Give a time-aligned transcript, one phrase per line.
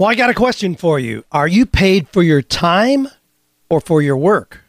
[0.00, 1.26] Well, I got a question for you.
[1.30, 3.08] Are you paid for your time
[3.68, 4.62] or for your work?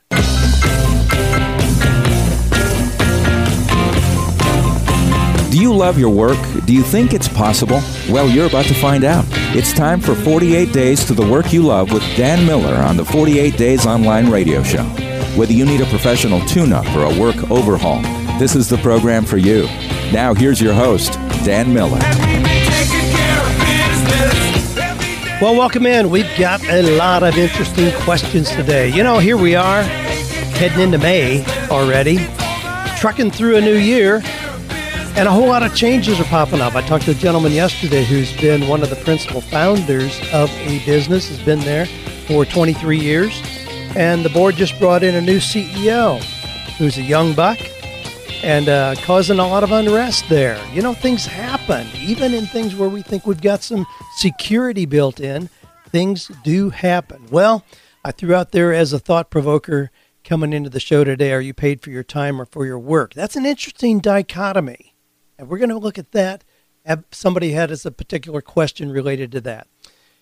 [5.49, 6.37] Do you love your work?
[6.65, 7.79] Do you think it's possible?
[8.09, 9.23] Well, you're about to find out.
[9.55, 13.05] It's time for 48 Days to the Work You Love with Dan Miller on the
[13.05, 14.83] 48 Days Online Radio Show.
[15.37, 18.01] Whether you need a professional tune up or a work overhaul,
[18.37, 19.63] this is the program for you.
[20.11, 21.13] Now, here's your host,
[21.45, 22.01] Dan Miller.
[25.41, 26.11] Well, welcome in.
[26.11, 28.89] We've got a lot of interesting questions today.
[28.89, 32.19] You know, here we are heading into May already,
[32.99, 34.21] trucking through a new year.
[35.15, 36.75] And a whole lot of changes are popping up.
[36.75, 40.77] I talked to a gentleman yesterday who's been one of the principal founders of a
[40.85, 41.87] business, has been there
[42.27, 43.41] for 23 years.
[43.95, 46.23] And the board just brought in a new CEO
[46.77, 47.57] who's a young buck
[48.43, 50.59] and uh, causing a lot of unrest there.
[50.73, 53.85] You know, things happen, even in things where we think we've got some
[54.17, 55.49] security built in,
[55.89, 57.27] things do happen.
[57.29, 57.63] Well,
[58.03, 59.91] I threw out there as a thought provoker
[60.23, 63.13] coming into the show today are you paid for your time or for your work?
[63.13, 64.95] That's an interesting dichotomy.
[65.37, 66.43] And we're going to look at that.
[67.11, 69.67] Somebody had us a particular question related to that.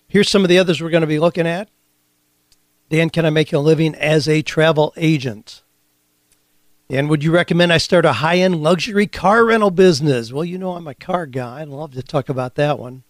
[0.08, 1.70] Here's some of the others we're going to be looking at.
[2.90, 5.62] Dan, can I make a living as a travel agent?
[6.90, 10.32] And would you recommend I start a high end luxury car rental business?
[10.32, 11.60] Well, you know, I'm a car guy.
[11.60, 13.04] I'd love to talk about that one.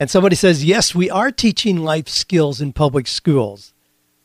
[0.00, 3.72] And somebody says, yes, we are teaching life skills in public schools.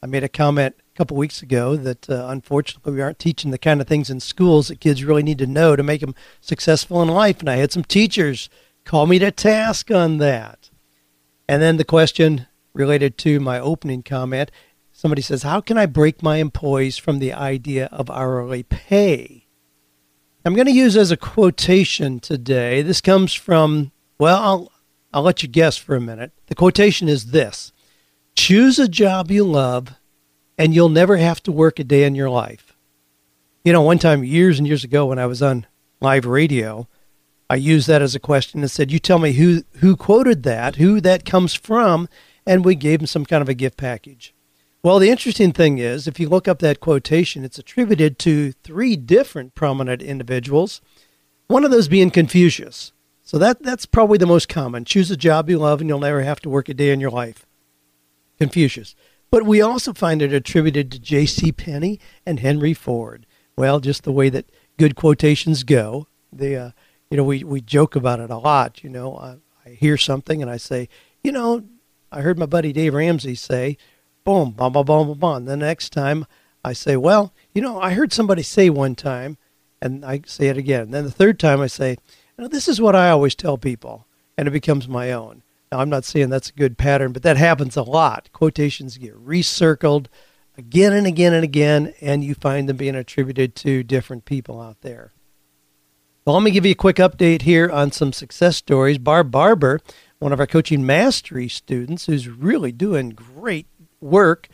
[0.02, 3.60] I made a comment a couple weeks ago that uh, unfortunately we aren't teaching the
[3.60, 7.04] kind of things in schools that kids really need to know to make them successful
[7.04, 7.42] in life.
[7.42, 8.50] And I had some teachers
[8.86, 10.72] call me to task on that.
[11.48, 14.50] And then the question related to my opening comment
[14.96, 19.46] somebody says, How can I break my employees from the idea of hourly pay?
[20.46, 22.82] I'm going to use as a quotation today.
[22.82, 24.72] This comes from, well, I'll,
[25.14, 26.32] I'll let you guess for a minute.
[26.48, 27.74] The quotation is this
[28.36, 29.96] Choose a job you love
[30.58, 32.78] and you'll never have to work a day in your life.
[33.64, 35.66] You know, one time years and years ago when I was on
[36.00, 36.88] live radio,
[37.50, 40.76] I used that as a question and said, "You tell me who who quoted that,
[40.76, 42.08] who that comes from,"
[42.46, 44.35] and we gave him some kind of a gift package.
[44.86, 48.96] Well, the interesting thing is, if you look up that quotation, it's attributed to three
[48.96, 50.80] different prominent individuals.
[51.48, 52.94] One of those being Confucius.
[53.24, 54.86] So that that's probably the most common.
[54.86, 57.10] Choose a job you love and you'll never have to work a day in your
[57.10, 57.48] life.
[58.38, 58.94] Confucius.
[59.32, 61.52] But we also find it attributed to J.C.
[61.52, 63.26] Penney and Henry Ford.
[63.58, 66.06] Well, just the way that good quotations go.
[66.32, 66.74] They, uh,
[67.10, 68.84] you know, we, we joke about it a lot.
[68.84, 70.90] You know, I, I hear something and I say,
[71.24, 71.64] you know,
[72.12, 73.78] I heard my buddy Dave Ramsey say,
[74.26, 75.46] boom, boom, boom, boom, boom, boom.
[75.46, 76.26] The next time
[76.64, 79.38] I say, well, you know, I heard somebody say one time,
[79.82, 80.92] and I say it again.
[80.92, 81.98] Then the third time I say,
[82.38, 85.44] know, this is what I always tell people, and it becomes my own.
[85.72, 88.30] Now, I'm not saying that's a good pattern, but that happens a lot.
[88.34, 90.08] Quotations get recircled
[90.58, 94.82] again and again and again, and you find them being attributed to different people out
[94.82, 95.12] there.
[96.26, 98.98] Well, let me give you a quick update here on some success stories.
[98.98, 99.80] Barb Barber,
[100.20, 103.68] one of our coaching mastery students, who's really doing great
[104.06, 104.48] work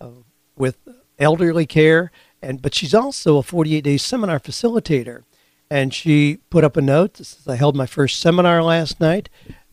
[0.00, 0.10] uh,
[0.56, 0.78] with
[1.18, 2.10] elderly care,
[2.40, 5.24] and but she's also a 48 day seminar facilitator.
[5.70, 9.28] And she put up a note that says, I held my first seminar last night.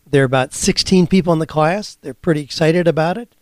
[0.08, 1.96] There are about 16 people in the class.
[1.96, 3.34] They're pretty excited about it.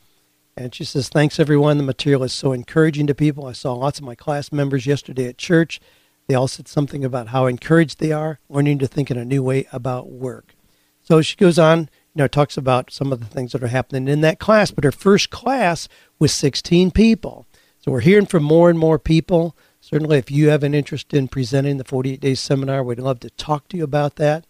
[0.56, 1.78] And she says, Thanks, everyone.
[1.78, 3.47] The material is so encouraging to people.
[3.47, 5.81] I saw lots of my class members yesterday at church.
[6.28, 9.43] They all said something about how encouraged they are, learning to think in a new
[9.43, 10.55] way about work.
[11.03, 14.07] So she goes on, you know, talks about some of the things that are happening
[14.07, 15.89] in that class, but her first class
[16.19, 17.47] was 16 people.
[17.79, 19.57] So we're hearing from more and more people.
[19.81, 23.31] Certainly, if you have an interest in presenting the 48 Days Seminar, we'd love to
[23.31, 24.47] talk to you about that.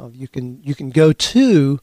[0.00, 1.78] Uh, you can you can go to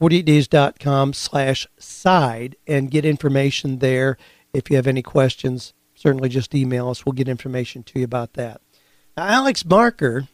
[0.00, 4.16] 48days.com slash side and get information there.
[4.52, 7.04] If you have any questions, certainly just email us.
[7.04, 8.60] We'll get information to you about that.
[9.16, 10.28] Now, Alex Marker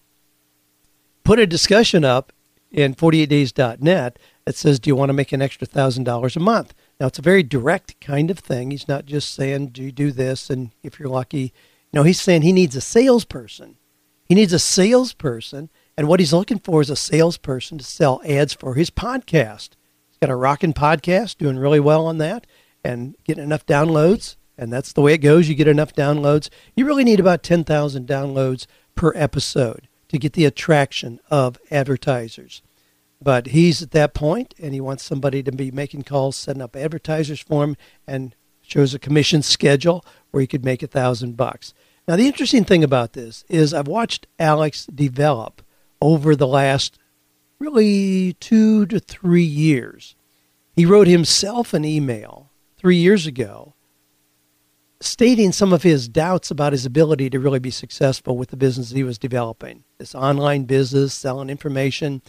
[1.25, 2.33] put a discussion up
[2.75, 6.75] in 48days.net that says, Do you want to make an extra $1,000 a month?
[7.01, 8.71] Now, it's a very direct kind of thing.
[8.71, 10.51] He's not just saying, Do you do this?
[10.51, 11.54] And if you're lucky,
[11.93, 13.77] no, he's saying he needs a salesperson.
[14.27, 18.53] He needs a salesperson and what he's looking for is a salesperson to sell ads
[18.53, 19.71] for his podcast.
[20.09, 22.47] He's got a rocking podcast, doing really well on that,
[22.83, 24.37] and getting enough downloads.
[24.59, 25.48] And that's the way it goes.
[25.48, 26.48] You get enough downloads.
[26.75, 32.63] You really need about 10,000 downloads per episode to get the attraction of advertisers.
[33.24, 36.76] But he's at that point, and he wants somebody to be making calls, setting up
[36.76, 37.76] advertisers for him,
[38.06, 41.72] and shows a commission schedule where he could make a thousand bucks.
[42.06, 45.62] Now, the interesting thing about this is I've watched Alex develop
[46.03, 46.98] over the last
[47.59, 50.15] really two to three years.
[50.76, 53.74] He wrote himself an email three years ago
[55.00, 58.91] stating some of his doubts about his ability to really be successful with the business
[58.91, 59.84] he was developing.
[59.98, 62.22] This online business, selling information,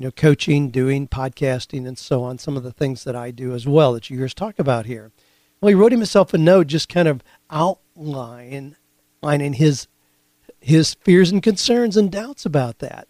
[0.00, 2.38] you know, coaching, doing podcasting, and so on.
[2.38, 4.86] Some of the things that I do as well that you hear us talk about
[4.86, 5.12] here.
[5.60, 8.76] Well, he wrote himself a note, just kind of outlining
[9.52, 9.88] his
[10.58, 13.08] his fears and concerns and doubts about that.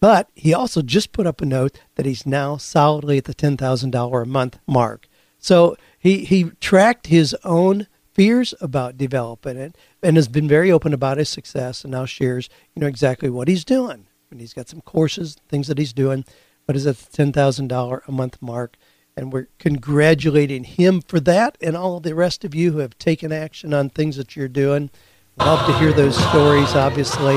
[0.00, 3.58] But he also just put up a note that he's now solidly at the ten
[3.58, 5.08] thousand dollar a month mark.
[5.38, 10.94] So he he tracked his own fears about developing it and has been very open
[10.94, 14.68] about his success and now shares you know exactly what he's doing and he's got
[14.68, 16.24] some courses things that he's doing
[16.66, 18.76] but is at the $10000 a month mark
[19.16, 23.32] and we're congratulating him for that and all the rest of you who have taken
[23.32, 24.90] action on things that you're doing
[25.38, 27.36] love to hear those stories obviously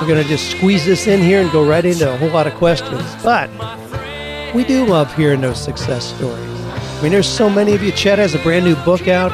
[0.00, 2.46] we're going to just squeeze this in here and go right into a whole lot
[2.46, 3.50] of questions but
[4.54, 6.56] we do love hearing those success stories
[6.96, 7.92] I mean, there's so many of you.
[7.92, 9.30] Chet has a brand new book out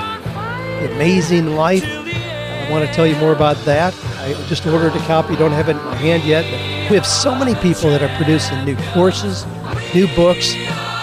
[0.91, 1.85] Amazing Life.
[1.87, 3.95] I want to tell you more about that.
[4.17, 6.72] I just ordered a copy, don't have it in my hand yet.
[6.90, 9.46] We have so many people that are producing new courses,
[9.94, 10.55] new books,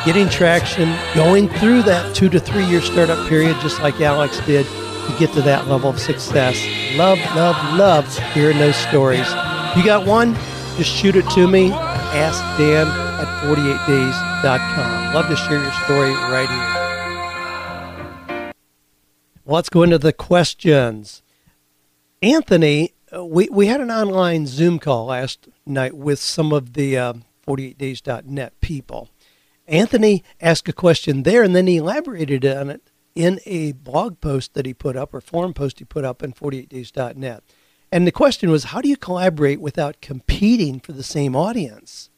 [0.06, 4.66] getting traction, going through that two to three year startup period, just like Alex did,
[4.66, 6.64] to get to that level of success.
[6.96, 9.28] Love, love, love hearing those stories.
[9.76, 10.36] You got one,
[10.78, 11.72] just shoot it to me.
[11.72, 15.14] Ask Dan at 48days.com.
[15.14, 18.54] Love to share your story right here.
[19.46, 21.24] Let's go into the questions.
[22.22, 26.98] Anthony, uh, we, we had an online Zoom call last night with some of the
[26.98, 27.14] uh,
[27.48, 29.10] 48days.net people.
[29.68, 34.54] Anthony asked a question there and then he elaborated on it in a blog post
[34.54, 37.44] that he put up or forum post he put up in 48days.net.
[37.92, 42.10] And the question was, how do you collaborate without competing for the same audience?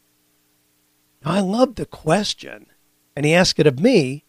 [1.24, 2.68] Now, I love the question.
[3.16, 4.26] And he asked it of me,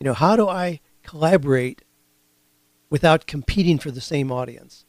[0.00, 1.82] you know, how do I collaborate
[2.90, 4.81] without competing for the same audience?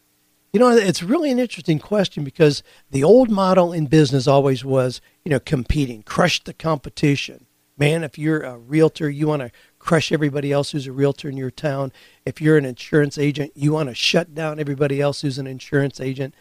[0.54, 2.62] You know, it's really an interesting question because
[2.92, 7.48] the old model in business always was, you know, competing, crush the competition.
[7.76, 11.38] Man, if you're a realtor, you want to crush everybody else who's a realtor in
[11.38, 11.92] your town.
[12.24, 16.00] If you're an insurance agent, you want to shut down everybody else who's an insurance
[16.00, 16.36] agent.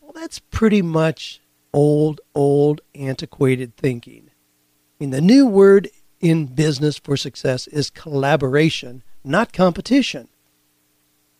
[0.00, 1.40] Well, that's pretty much
[1.72, 4.30] old, old, antiquated thinking.
[4.30, 10.28] I mean, the new word in business for success is collaboration, not competition.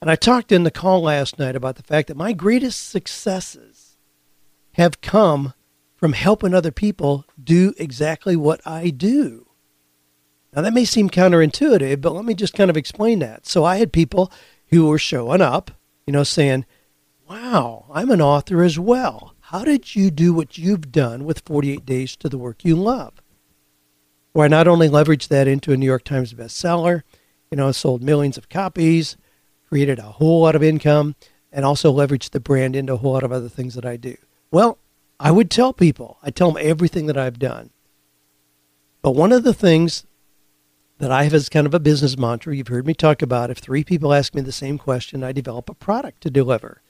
[0.04, 3.96] And I talked in the call last night about the fact that my greatest successes
[4.72, 5.54] have come
[5.96, 9.46] from helping other people do exactly what I do.
[10.54, 13.46] Now, that may seem counterintuitive, but let me just kind of explain that.
[13.46, 14.30] So, I had people
[14.66, 15.70] who were showing up,
[16.06, 16.66] you know, saying,
[17.26, 19.34] Wow, I'm an author as well.
[19.40, 23.22] How did you do what you've done with 48 Days to the Work You Love?
[24.34, 27.04] Where I not only leveraged that into a New York Times bestseller,
[27.50, 29.16] you know, sold millions of copies,
[29.74, 31.16] created a whole lot of income,
[31.50, 34.16] and also leveraged the brand into a whole lot of other things that I do.
[34.52, 34.78] Well,
[35.18, 37.70] I would tell people, I tell them everything that I've done.
[39.02, 40.06] But one of the things
[40.98, 43.58] that I have as kind of a business mantra, you've heard me talk about, if
[43.58, 46.80] three people ask me the same question, I develop a product to deliver.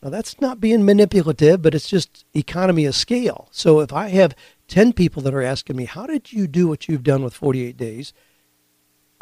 [0.00, 3.48] Now, that's not being manipulative, but it's just economy of scale.
[3.50, 4.36] So if I have
[4.68, 7.76] 10 people that are asking me, How did you do what you've done with 48
[7.76, 8.12] days?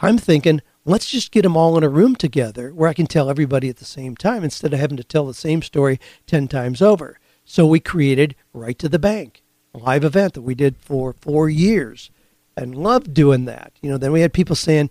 [0.01, 3.31] I'm thinking, let's just get them all in a room together where I can tell
[3.31, 6.83] everybody at the same time instead of having to tell the same story 10 times
[6.83, 7.19] over.
[7.45, 9.43] So we created Write to the Bank,
[9.75, 12.11] a live event that we did for four years
[12.57, 13.73] and loved doing that.
[13.81, 14.91] You know, then we had people saying,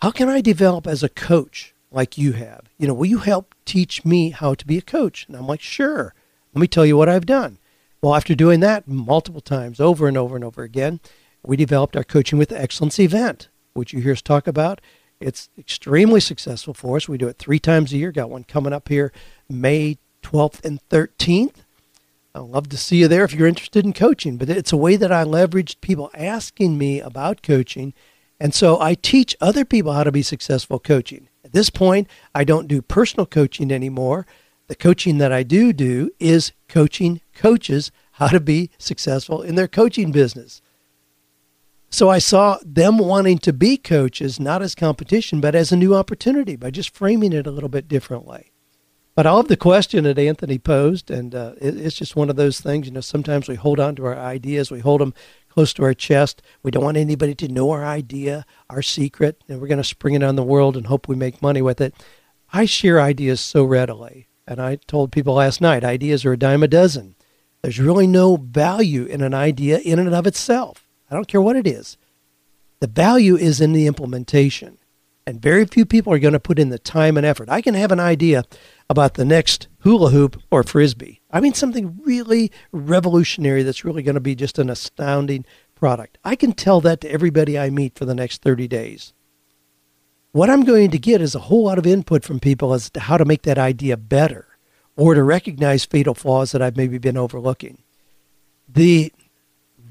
[0.00, 2.62] How can I develop as a coach like you have?
[2.78, 5.26] You know, will you help teach me how to be a coach?
[5.26, 6.14] And I'm like, Sure.
[6.54, 7.58] Let me tell you what I've done.
[8.00, 11.00] Well, after doing that multiple times over and over and over again,
[11.42, 14.80] we developed our Coaching with Excellence event which you hear us talk about.
[15.20, 17.08] It's extremely successful for us.
[17.08, 18.12] We do it three times a year.
[18.12, 19.12] Got one coming up here
[19.48, 21.56] May 12th and 13th.
[22.34, 24.36] I'd love to see you there if you're interested in coaching.
[24.36, 27.94] But it's a way that I leveraged people asking me about coaching.
[28.40, 31.28] And so I teach other people how to be successful coaching.
[31.44, 34.26] At this point, I don't do personal coaching anymore.
[34.66, 39.68] The coaching that I do do is coaching coaches how to be successful in their
[39.68, 40.60] coaching business.
[41.90, 45.94] So I saw them wanting to be coaches, not as competition, but as a new
[45.94, 48.50] opportunity by just framing it a little bit differently.
[49.14, 52.36] But I love the question that Anthony posed, and uh, it, it's just one of
[52.36, 52.86] those things.
[52.86, 55.14] You know, sometimes we hold on to our ideas, we hold them
[55.48, 56.42] close to our chest.
[56.64, 60.14] We don't want anybody to know our idea, our secret, and we're going to spring
[60.14, 61.94] it on the world and hope we make money with it.
[62.52, 66.64] I share ideas so readily, and I told people last night, ideas are a dime
[66.64, 67.14] a dozen.
[67.62, 70.83] There's really no value in an idea in and of itself.
[71.14, 71.96] I don't care what it is.
[72.80, 74.78] The value is in the implementation.
[75.26, 77.48] And very few people are going to put in the time and effort.
[77.48, 78.44] I can have an idea
[78.90, 81.22] about the next hula hoop or frisbee.
[81.30, 86.18] I mean, something really revolutionary that's really going to be just an astounding product.
[86.24, 89.14] I can tell that to everybody I meet for the next 30 days.
[90.32, 93.00] What I'm going to get is a whole lot of input from people as to
[93.00, 94.48] how to make that idea better
[94.96, 97.78] or to recognize fatal flaws that I've maybe been overlooking.
[98.68, 99.12] The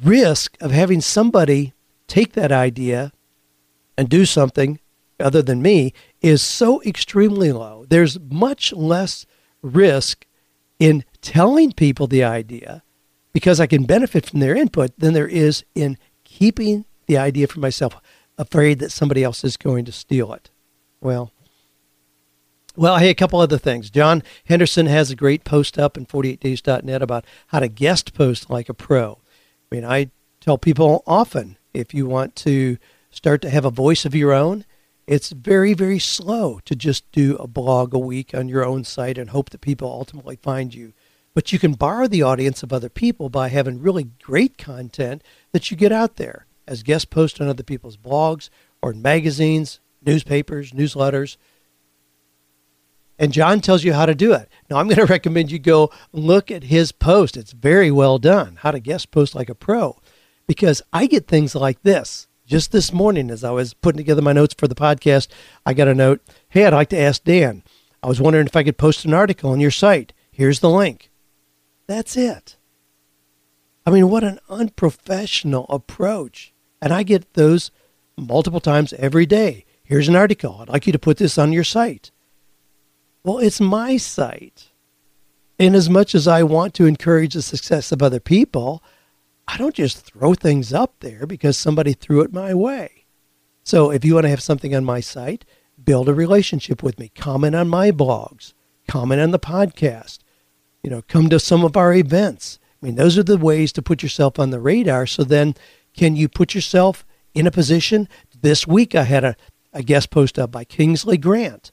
[0.03, 1.74] risk of having somebody
[2.07, 3.12] take that idea
[3.98, 4.79] and do something
[5.19, 7.86] other than me is so extremely low.
[7.88, 9.25] There's much less
[9.62, 10.25] risk
[10.79, 12.83] in telling people the idea
[13.31, 17.60] because I can benefit from their input than there is in keeping the idea for
[17.60, 17.95] myself,
[18.38, 20.50] afraid that somebody else is going to steal it.
[21.01, 21.31] Well,
[22.75, 23.91] well, hey, a couple other things.
[23.91, 28.67] John Henderson has a great post up in 48days.net about how to guest post like
[28.67, 29.19] a pro.
[29.73, 32.77] I mean, I tell people often if you want to
[33.09, 34.65] start to have a voice of your own,
[35.07, 39.17] it's very, very slow to just do a blog a week on your own site
[39.17, 40.93] and hope that people ultimately find you.
[41.33, 45.71] But you can borrow the audience of other people by having really great content that
[45.71, 50.71] you get out there as guest posts on other people's blogs or in magazines, newspapers,
[50.71, 51.35] newsletters
[53.17, 54.50] and John tells you how to do it.
[54.70, 57.38] Now, I'm going to recommend you go look at his post.
[57.38, 59.98] It's very well done, how to guest post like a pro,
[60.48, 62.27] because I get things like this.
[62.46, 65.29] Just this morning, as I was putting together my notes for the podcast,
[65.65, 67.63] I got a note Hey, I'd like to ask Dan.
[68.01, 70.12] I was wondering if I could post an article on your site.
[70.29, 71.10] Here's the link.
[71.88, 72.58] That's it.
[73.86, 76.53] I mean, what an unprofessional approach.
[76.82, 77.72] And I get those
[78.17, 79.65] multiple times every day.
[79.84, 80.58] Here's an article.
[80.60, 82.12] I'd like you to put this on your site.
[83.23, 84.69] Well, it's my site.
[85.57, 88.83] And as much as I want to encourage the success of other people,
[89.47, 93.05] I don't just throw things up there because somebody threw it my way.
[93.63, 95.45] So if you want to have something on my site,
[95.83, 97.09] build a relationship with me.
[97.15, 98.53] Comment on my blogs,
[98.87, 100.19] comment on the podcast,
[100.83, 102.59] you know, come to some of our events.
[102.81, 105.07] I mean, those are the ways to put yourself on the radar.
[105.07, 105.55] So then,
[105.95, 108.09] can you put yourself in a position?
[108.41, 109.37] This week, I had a,
[109.71, 111.71] a guest post up by Kingsley Grant.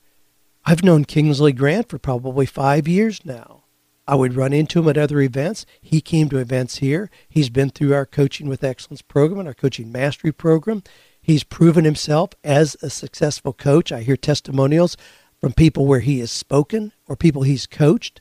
[0.71, 3.65] I've known Kingsley Grant for probably five years now.
[4.07, 5.67] I would run into him at other events.
[5.83, 7.11] He came to events here.
[7.29, 10.85] He's been through our Coaching with Excellence program and our Coaching Mastery program.
[11.21, 13.91] He's proven himself as a successful coach.
[13.91, 14.97] I hear testimonials
[15.41, 18.21] from people where he has spoken or people he's coached.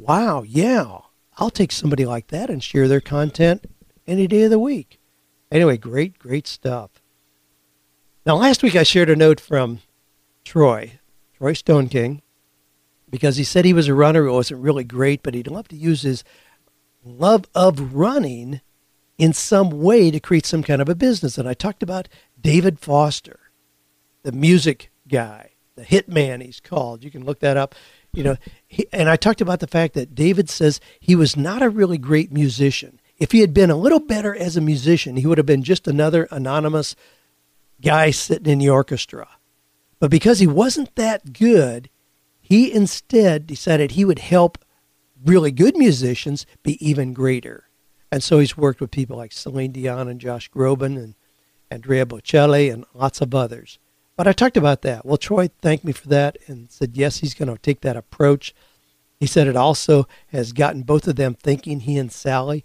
[0.00, 0.98] Wow, yeah,
[1.38, 3.70] I'll take somebody like that and share their content
[4.08, 4.98] any day of the week.
[5.52, 6.90] Anyway, great, great stuff.
[8.26, 9.78] Now, last week I shared a note from
[10.42, 10.98] Troy,
[11.36, 12.22] Troy Stone King,
[13.10, 15.76] because he said he was a runner who wasn't really great, but he'd love to
[15.76, 16.24] use his
[17.04, 18.60] love of running
[19.18, 21.38] in some way to create some kind of a business.
[21.38, 22.08] And I talked about
[22.40, 23.40] David Foster,
[24.22, 27.04] the music guy, the hitman he's called.
[27.04, 27.74] You can look that up.
[28.12, 31.62] You know, he, and I talked about the fact that David says he was not
[31.62, 32.98] a really great musician.
[33.18, 35.86] If he had been a little better as a musician, he would have been just
[35.86, 36.96] another anonymous
[37.80, 39.28] guy sitting in the orchestra.
[39.98, 41.88] But because he wasn't that good,
[42.40, 44.58] he instead decided he would help
[45.24, 47.64] really good musicians be even greater.
[48.12, 51.14] And so he's worked with people like Celine Dion and Josh Groban and
[51.70, 53.78] Andrea Bocelli and lots of others.
[54.16, 55.04] But I talked about that.
[55.04, 58.54] Well, Troy thanked me for that and said, yes, he's going to take that approach.
[59.18, 62.64] He said it also has gotten both of them thinking, he and Sally.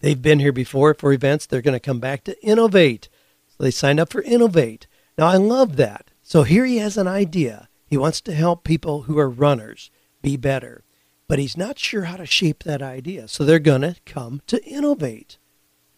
[0.00, 1.46] They've been here before for events.
[1.46, 3.08] They're going to come back to Innovate.
[3.48, 4.86] So they signed up for Innovate.
[5.16, 6.10] Now, I love that.
[6.22, 7.68] So here he has an idea.
[7.86, 9.90] He wants to help people who are runners
[10.22, 10.84] be better,
[11.28, 13.28] but he's not sure how to shape that idea.
[13.28, 15.38] So they're going to come to Innovate.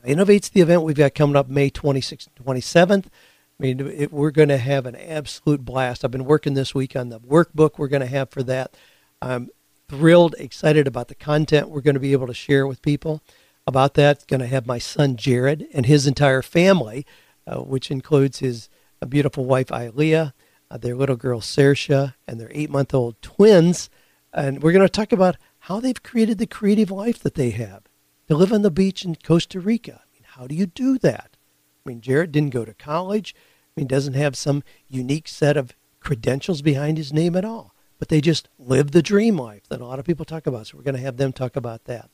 [0.05, 3.07] Innovate's the event we've got coming up May 26th and 27th.
[3.07, 3.11] I
[3.59, 6.05] mean, it, we're going to have an absolute blast.
[6.05, 8.77] I've been working this week on the workbook we're going to have for that.
[9.21, 9.49] I'm
[9.89, 13.23] thrilled, excited about the content we're going to be able to share with people
[13.67, 14.27] about that.
[14.27, 17.07] Going to have my son Jared and his entire family,
[17.47, 18.69] uh, which includes his
[19.01, 20.33] a beautiful wife, Ilea,
[20.71, 23.91] uh, their little girl, Sersha, and their eight month old twins.
[24.33, 27.85] And we're going to talk about how they've created the creative life that they have
[28.29, 30.03] to live on the beach in Costa Rica.
[30.03, 31.37] I mean, how do you do that?
[31.85, 33.35] I mean, Jared didn't go to college.
[33.37, 37.75] I mean, doesn't have some unique set of credentials behind his name at all.
[37.99, 40.67] But they just live the dream life that a lot of people talk about.
[40.67, 42.11] So we're going to have them talk about that.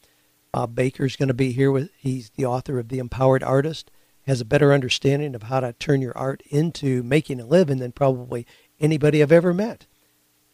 [0.53, 1.91] Bob Baker's going to be here with.
[1.99, 3.91] He's the author of The Empowered Artist
[4.27, 7.93] has a better understanding of how to turn your art into making a living than
[7.93, 8.47] probably
[8.81, 9.87] anybody I've ever met.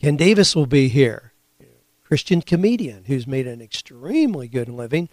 [0.00, 1.32] Ken Davis will be here.
[2.04, 5.10] Christian comedian who's made an extremely good living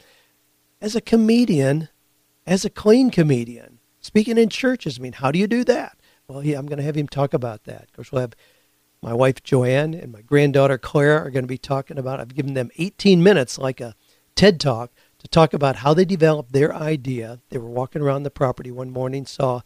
[0.80, 1.90] as a comedian,
[2.46, 4.98] as a clean comedian, speaking in churches.
[4.98, 5.98] I mean, how do you do that?
[6.28, 7.84] Well, yeah, I'm going to have him talk about that.
[7.84, 8.36] Of course, we'll have
[9.02, 12.20] my wife Joanne and my granddaughter Claire are going to be talking about.
[12.20, 13.96] I've given them 18 minutes, like a
[14.36, 14.92] TED talk,
[15.26, 17.40] to talk about how they developed their idea.
[17.50, 19.62] They were walking around the property one morning, saw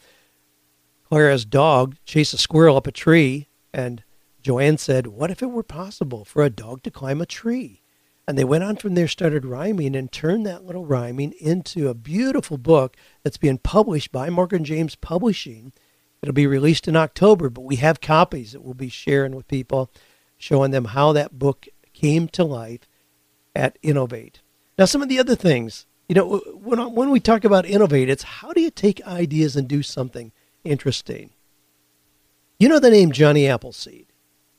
[1.03, 4.03] Clara's dog chase a squirrel up a tree, and
[4.41, 7.81] Joanne said, What if it were possible for a dog to climb a tree?
[8.25, 11.93] And they went on from there, started rhyming, and turned that little rhyming into a
[11.93, 15.73] beautiful book that's being published by Morgan James Publishing.
[16.21, 19.91] It'll be released in October, but we have copies that we'll be sharing with people,
[20.37, 22.87] showing them how that book came to life
[23.53, 24.41] at Innovate.
[24.79, 28.23] Now, some of the other things, you know, when, when we talk about Innovate, it's
[28.23, 30.31] how do you take ideas and do something
[30.63, 31.31] interesting?
[32.59, 34.05] You know the name Johnny Appleseed.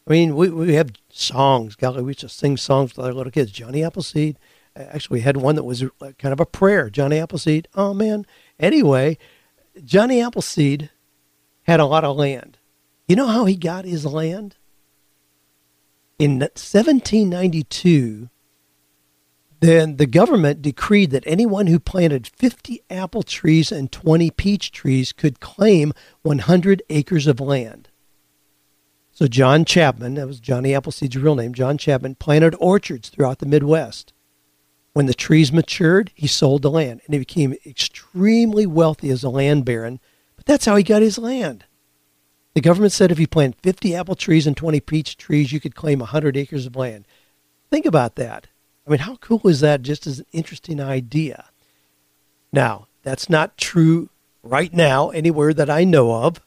[0.06, 1.74] I mean, we, we have songs.
[1.74, 3.50] Golly, we used to sing songs with our little kids.
[3.50, 4.36] Johnny Appleseed.
[4.76, 5.82] Actually, we had one that was
[6.18, 6.90] kind of a prayer.
[6.90, 7.68] Johnny Appleseed.
[7.74, 8.26] Oh, man.
[8.58, 9.16] Anyway,
[9.82, 10.90] Johnny Appleseed
[11.62, 12.58] had a lot of land.
[13.08, 14.56] You know how he got his land?
[16.18, 18.28] In 1792,
[19.60, 25.12] then the government decreed that anyone who planted 50 apple trees and 20 peach trees
[25.12, 27.88] could claim 100 acres of land.
[29.12, 33.46] So John Chapman, that was Johnny Appleseed's real name, John Chapman, planted orchards throughout the
[33.46, 34.14] Midwest.
[34.94, 39.28] When the trees matured, he sold the land and he became extremely wealthy as a
[39.28, 40.00] land baron.
[40.36, 41.66] But that's how he got his land.
[42.54, 45.76] The government said if you plant 50 apple trees and 20 peach trees, you could
[45.76, 47.06] claim 100 acres of land.
[47.70, 48.48] Think about that.
[48.90, 51.46] I mean, how cool is that just as an interesting idea?
[52.52, 54.10] Now, that's not true
[54.42, 56.40] right now anywhere that I know of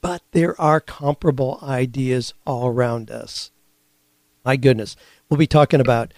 [0.00, 3.50] but there are comparable ideas all around us.
[4.44, 4.96] My goodness.
[5.28, 6.14] We'll be talking about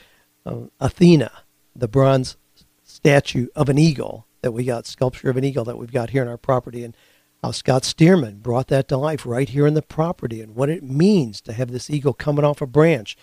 [0.47, 1.33] uh, Athena,
[1.75, 2.37] the bronze
[2.85, 6.23] statue of an eagle that we got, sculpture of an eagle that we've got here
[6.23, 6.97] in our property, and
[7.43, 10.83] how Scott Stearman brought that to life right here in the property and what it
[10.83, 13.17] means to have this eagle coming off a branch.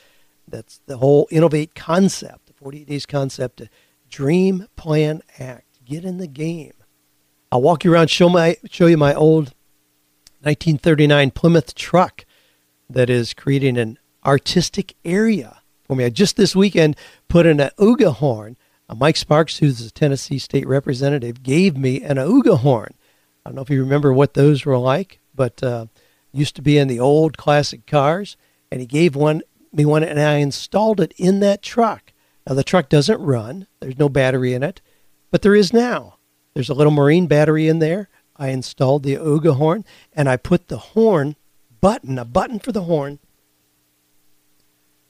[0.47, 3.69] That's the whole innovate concept, the 48 days concept to
[4.09, 6.73] dream, plan, act, get in the game.
[7.51, 9.53] I'll walk you around, show my show you my old
[10.41, 12.25] 1939 Plymouth truck
[12.89, 16.05] that is creating an artistic area for me.
[16.05, 16.95] I just this weekend
[17.27, 18.57] put in an Auga horn.
[18.89, 22.93] Uh, Mike Sparks, who's a Tennessee state representative, gave me an Auga horn.
[23.45, 25.87] I don't know if you remember what those were like, but uh,
[26.33, 28.37] used to be in the old classic cars,
[28.71, 32.13] and he gave one me one, and I installed it in that truck.
[32.47, 34.81] Now the truck doesn't run; there's no battery in it,
[35.31, 36.17] but there is now.
[36.53, 38.09] There's a little marine battery in there.
[38.35, 41.35] I installed the Auga horn and I put the horn
[41.81, 43.19] button, a button for the horn,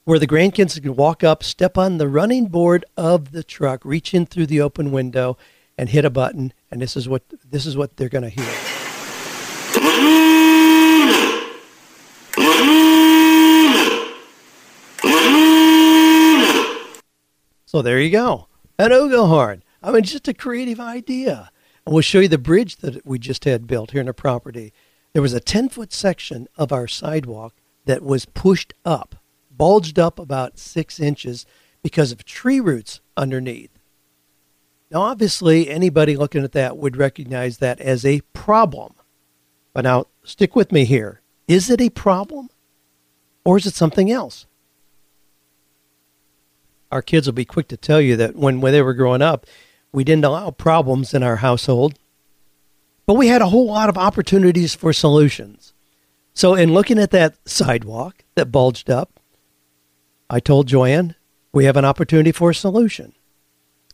[0.04, 4.14] where the grandkids can walk up, step on the running board of the truck, reach
[4.14, 5.36] in through the open window,
[5.76, 6.52] and hit a button.
[6.70, 8.87] And this is what this is what they're going to hear.
[17.68, 19.62] So there you go, an Auga horn.
[19.82, 21.50] I mean, just a creative idea.
[21.84, 24.72] And we'll show you the bridge that we just had built here in the property.
[25.12, 29.16] There was a 10 foot section of our sidewalk that was pushed up,
[29.54, 31.44] bulged up about six inches
[31.82, 33.78] because of tree roots underneath.
[34.90, 38.94] Now, obviously, anybody looking at that would recognize that as a problem.
[39.74, 41.20] But now, stick with me here.
[41.46, 42.48] Is it a problem
[43.44, 44.46] or is it something else?
[46.90, 49.46] Our kids will be quick to tell you that when, when they were growing up,
[49.92, 51.98] we didn't allow problems in our household,
[53.06, 55.72] but we had a whole lot of opportunities for solutions.
[56.34, 59.18] So, in looking at that sidewalk that bulged up,
[60.30, 61.14] I told Joanne,
[61.52, 63.14] we have an opportunity for a solution.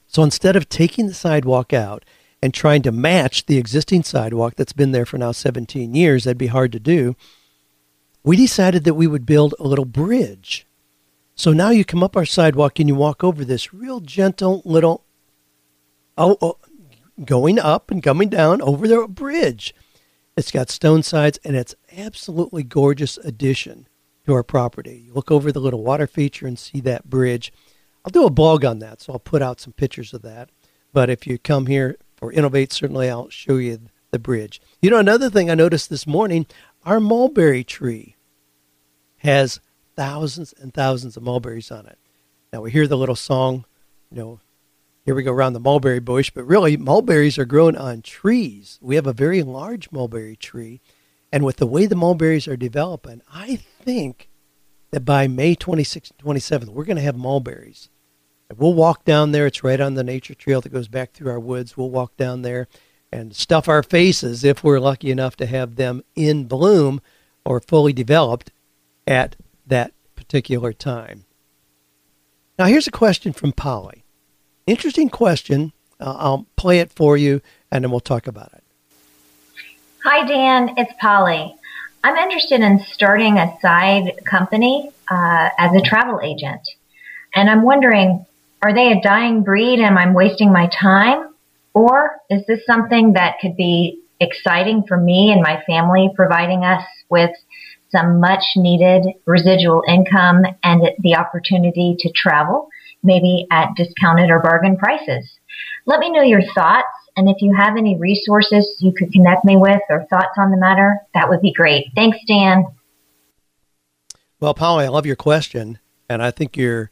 [0.07, 2.05] So, instead of taking the sidewalk out
[2.43, 6.37] and trying to match the existing sidewalk that's been there for now 17 years, that'd
[6.37, 7.17] be hard to do.
[8.23, 10.67] We decided that we would build a little bridge.
[11.35, 15.05] So now you come up our sidewalk and you walk over this real gentle little
[16.17, 16.59] oh, oh,
[17.25, 19.75] going up and coming down over the bridge.
[20.37, 23.89] It's got stone sides and it's absolutely gorgeous addition
[24.27, 25.05] to our property.
[25.07, 27.53] You look over the little water feature and see that bridge.
[28.05, 30.51] I'll do a blog on that, so I'll put out some pictures of that.
[30.93, 34.61] But if you come here for Innovate, certainly I'll show you the bridge.
[34.81, 36.47] You know, another thing I noticed this morning,
[36.85, 38.17] our mulberry tree
[39.19, 39.61] has
[39.97, 41.99] thousands and thousands of mulberries on it.
[42.53, 43.65] Now we hear the little song,
[44.11, 44.41] you know,
[45.05, 48.79] here we go around the mulberry bush, but really mulberries are grown on trees.
[48.81, 50.81] We have a very large mulberry tree,
[51.31, 54.31] and with the way the mulberries are developing, I think
[54.93, 57.91] that by May 26th and 27th, we're going to have mulberries.
[58.57, 59.47] We'll walk down there.
[59.47, 61.77] It's right on the nature trail that goes back through our woods.
[61.77, 62.69] We'll walk down there
[63.11, 67.01] and stuff our faces if we're lucky enough to have them in bloom
[67.45, 68.51] or fully developed
[69.07, 71.25] at that particular time.
[72.59, 74.05] Now, here's a question from Polly.
[74.67, 75.73] Interesting question.
[76.01, 78.65] Uh, I'll play it for you and then we'll talk about it.
[80.05, 80.75] Hi, Dan.
[80.77, 81.55] It's Polly.
[82.03, 86.61] I'm interested in starting a side company uh, as a travel agent.
[87.35, 88.27] And I'm wondering,
[88.63, 91.35] are they a dying breed and I'm wasting my time?
[91.73, 96.85] Or is this something that could be exciting for me and my family, providing us
[97.09, 97.31] with
[97.95, 102.69] some much needed residual income and the opportunity to travel,
[103.03, 105.39] maybe at discounted or bargain prices?
[105.87, 109.57] Let me know your thoughts and if you have any resources you could connect me
[109.57, 111.87] with or thoughts on the matter, that would be great.
[111.95, 112.65] Thanks, Dan.
[114.41, 115.79] Well, Polly, I love your question.
[116.09, 116.91] And I think you're,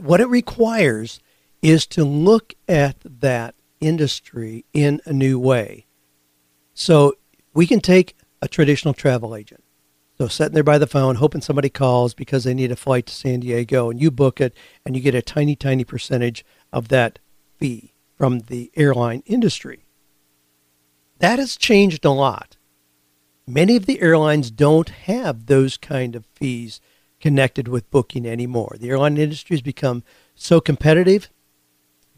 [0.00, 1.20] what it requires
[1.62, 5.86] is to look at that industry in a new way.
[6.74, 7.14] So
[7.52, 9.62] we can take a traditional travel agent.
[10.18, 13.14] So sitting there by the phone, hoping somebody calls because they need a flight to
[13.14, 17.18] San Diego, and you book it, and you get a tiny, tiny percentage of that
[17.58, 19.86] fee from the airline industry.
[21.18, 22.56] That has changed a lot.
[23.46, 26.80] Many of the airlines don't have those kind of fees
[27.20, 28.76] connected with booking anymore.
[28.78, 30.02] The airline industry has become
[30.34, 31.30] so competitive.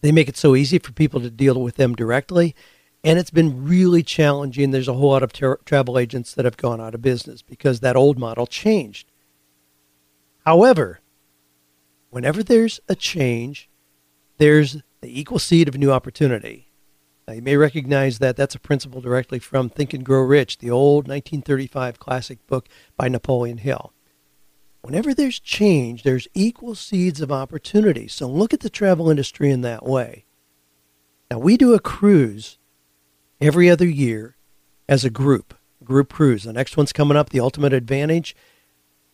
[0.01, 2.55] They make it so easy for people to deal with them directly.
[3.09, 4.71] And it's been really challenging.
[4.71, 7.81] There's a whole lot of ter- travel agents that have gone out of business because
[7.81, 9.11] that old model changed.
[10.45, 11.01] However,
[12.11, 13.71] whenever there's a change,
[14.37, 16.69] there's the equal seed of new opportunity.
[17.27, 20.71] Now, you may recognize that that's a principle directly from Think and Grow Rich, the
[20.71, 22.69] old 1935 classic book
[22.99, 23.95] by Napoleon Hill.
[24.83, 28.07] Whenever there's change, there's equal seeds of opportunity.
[28.07, 30.27] So look at the travel industry in that way.
[31.31, 32.59] Now, we do a cruise
[33.41, 34.37] every other year
[34.89, 36.45] as a group, group cruise.
[36.45, 38.35] The next one's coming up, the Ultimate Advantage,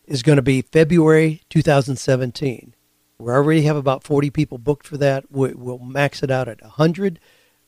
[0.05, 2.75] is going to be February 2017.
[3.17, 5.31] We already have about 40 people booked for that.
[5.31, 7.19] We'll max it out at 100.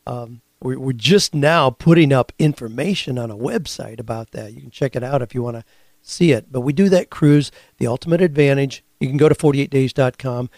[0.05, 4.53] Um, we're just now putting up information on a website about that.
[4.53, 5.63] You can check it out if you want to
[6.01, 6.51] see it.
[6.51, 8.83] But we do that cruise, the ultimate advantage.
[8.99, 10.49] You can go to 48days.com,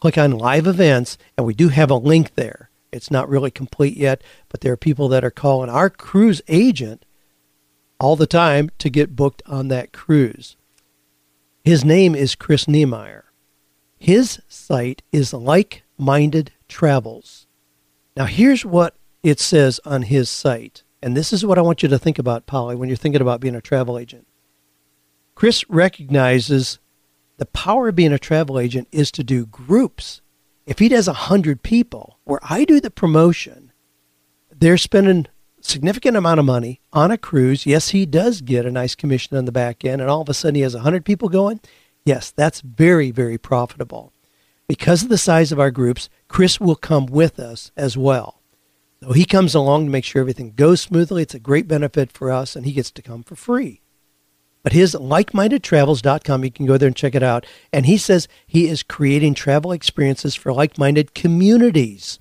[0.00, 2.69] click on live events, and we do have a link there.
[2.92, 7.04] It's not really complete yet, but there are people that are calling our cruise agent
[7.98, 10.56] all the time to get booked on that cruise.
[11.62, 13.26] His name is Chris Niemeyer.
[13.98, 17.46] His site is Like Minded Travels.
[18.16, 20.82] Now, here's what it says on his site.
[21.02, 23.40] And this is what I want you to think about, Polly, when you're thinking about
[23.40, 24.26] being a travel agent.
[25.34, 26.78] Chris recognizes
[27.36, 30.20] the power of being a travel agent is to do groups.
[30.70, 33.72] If he does 100 people, where I do the promotion,
[34.56, 35.26] they're spending
[35.60, 37.66] significant amount of money on a cruise.
[37.66, 40.32] Yes, he does get a nice commission on the back end, and all of a
[40.32, 41.58] sudden he has 100 people going.
[42.04, 44.12] Yes, that's very, very profitable.
[44.68, 48.40] Because of the size of our groups, Chris will come with us as well.
[49.02, 51.22] So he comes along to make sure everything goes smoothly.
[51.22, 53.80] It's a great benefit for us, and he gets to come for free.
[54.62, 57.46] But his likemindedtravels.com, you can go there and check it out.
[57.72, 62.18] And he says he is creating travel experiences for like minded communities.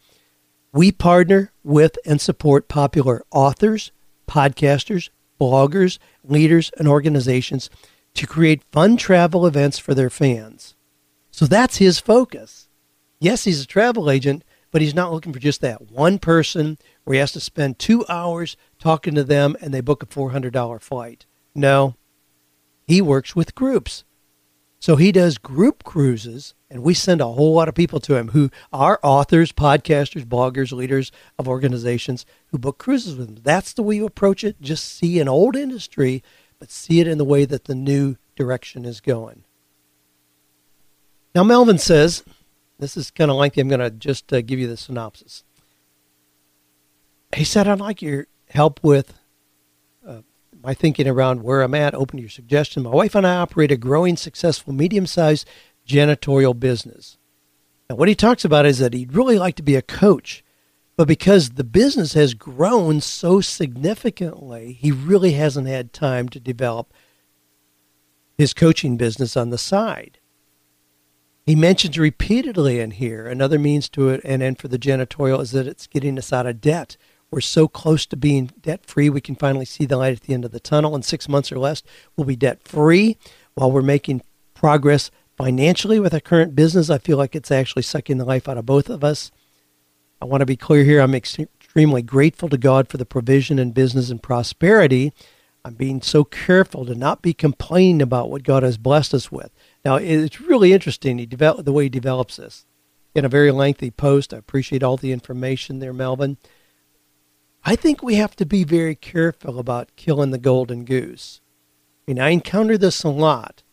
[0.72, 3.92] We partner with and support popular authors,
[4.28, 7.70] podcasters, bloggers, leaders, and organizations
[8.14, 10.76] to create fun travel events for their fans.
[11.32, 12.68] So that's his focus.
[13.20, 17.16] Yes, he's a travel agent, but he's not looking for just that one person where
[17.16, 21.26] he has to spend two hours talking to them and they book a $400 flight.
[21.56, 21.96] No,
[22.90, 24.04] he works with groups.
[24.80, 28.30] So he does group cruises, and we send a whole lot of people to him
[28.30, 33.38] who are authors, podcasters, bloggers, leaders of organizations who book cruises with him.
[33.44, 34.60] That's the way you approach it.
[34.60, 36.24] Just see an old industry
[36.58, 39.44] but see it in the way that the new direction is going.
[41.36, 42.24] Now, Melvin says,
[42.80, 43.62] this is kind of lengthy.
[43.62, 45.44] I'm going to just uh, give you the synopsis.
[47.36, 49.19] He said, I'd like your help with
[50.62, 51.96] my thinking around where I'm at.
[51.96, 52.84] Open to your suggestion.
[52.84, 55.48] My wife and I operate a growing, successful, medium sized
[55.88, 57.18] janitorial business.
[57.90, 60.44] Now, what he talks about is that he'd really like to be a coach
[61.00, 66.94] but because the business has grown so significantly, he really hasn't had time to develop
[68.38, 70.20] his coaching business on the side.
[71.46, 75.52] He mentions repeatedly in here another means to it, and then for the janitorial is
[75.52, 76.98] that it's getting us out of debt.
[77.32, 80.34] We're so close to being debt free, we can finally see the light at the
[80.34, 80.96] end of the tunnel.
[80.96, 81.84] In six months or less,
[82.16, 83.18] we'll be debt free
[83.54, 84.24] while we're making
[84.56, 86.90] progress financially with our current business.
[86.90, 89.32] I feel like it's actually sucking the life out of both of us.
[90.22, 91.00] I want to be clear here.
[91.00, 95.14] I'm extremely grateful to God for the provision in business and prosperity.
[95.64, 99.52] I'm being so careful to not be complaining about what God has blessed us with.
[99.86, 102.66] Now, it's really interesting he develop, the way he develops this
[103.14, 104.34] in a very lengthy post.
[104.34, 106.38] I appreciate all the information there, Melvin.
[107.64, 111.42] I think we have to be very careful about killing the golden goose.
[112.08, 113.64] I mean, I encounter this a lot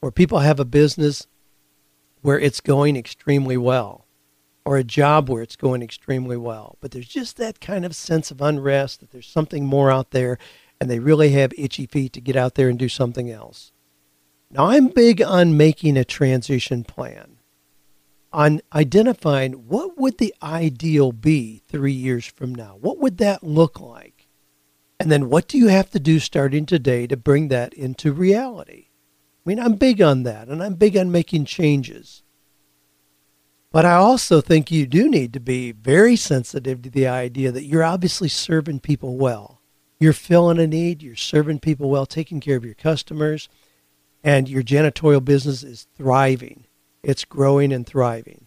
[0.00, 1.26] where people have a business
[2.20, 4.06] where it's going extremely well
[4.64, 8.30] or a job where it's going extremely well, but there's just that kind of sense
[8.30, 10.36] of unrest that there's something more out there
[10.80, 13.72] and they really have itchy feet to get out there and do something else.
[14.50, 17.37] Now, I'm big on making a transition plan,
[18.32, 22.76] on identifying what would the ideal be three years from now?
[22.80, 24.28] What would that look like?
[25.00, 28.88] And then what do you have to do starting today to bring that into reality?
[29.46, 32.22] I mean, I'm big on that, and I'm big on making changes.
[33.70, 37.64] But I also think you do need to be very sensitive to the idea that
[37.64, 39.60] you're obviously serving people well.
[40.00, 43.48] You're filling a need, you're serving people well, taking care of your customers,
[44.22, 46.66] and your janitorial business is thriving.
[47.08, 48.46] It's growing and thriving.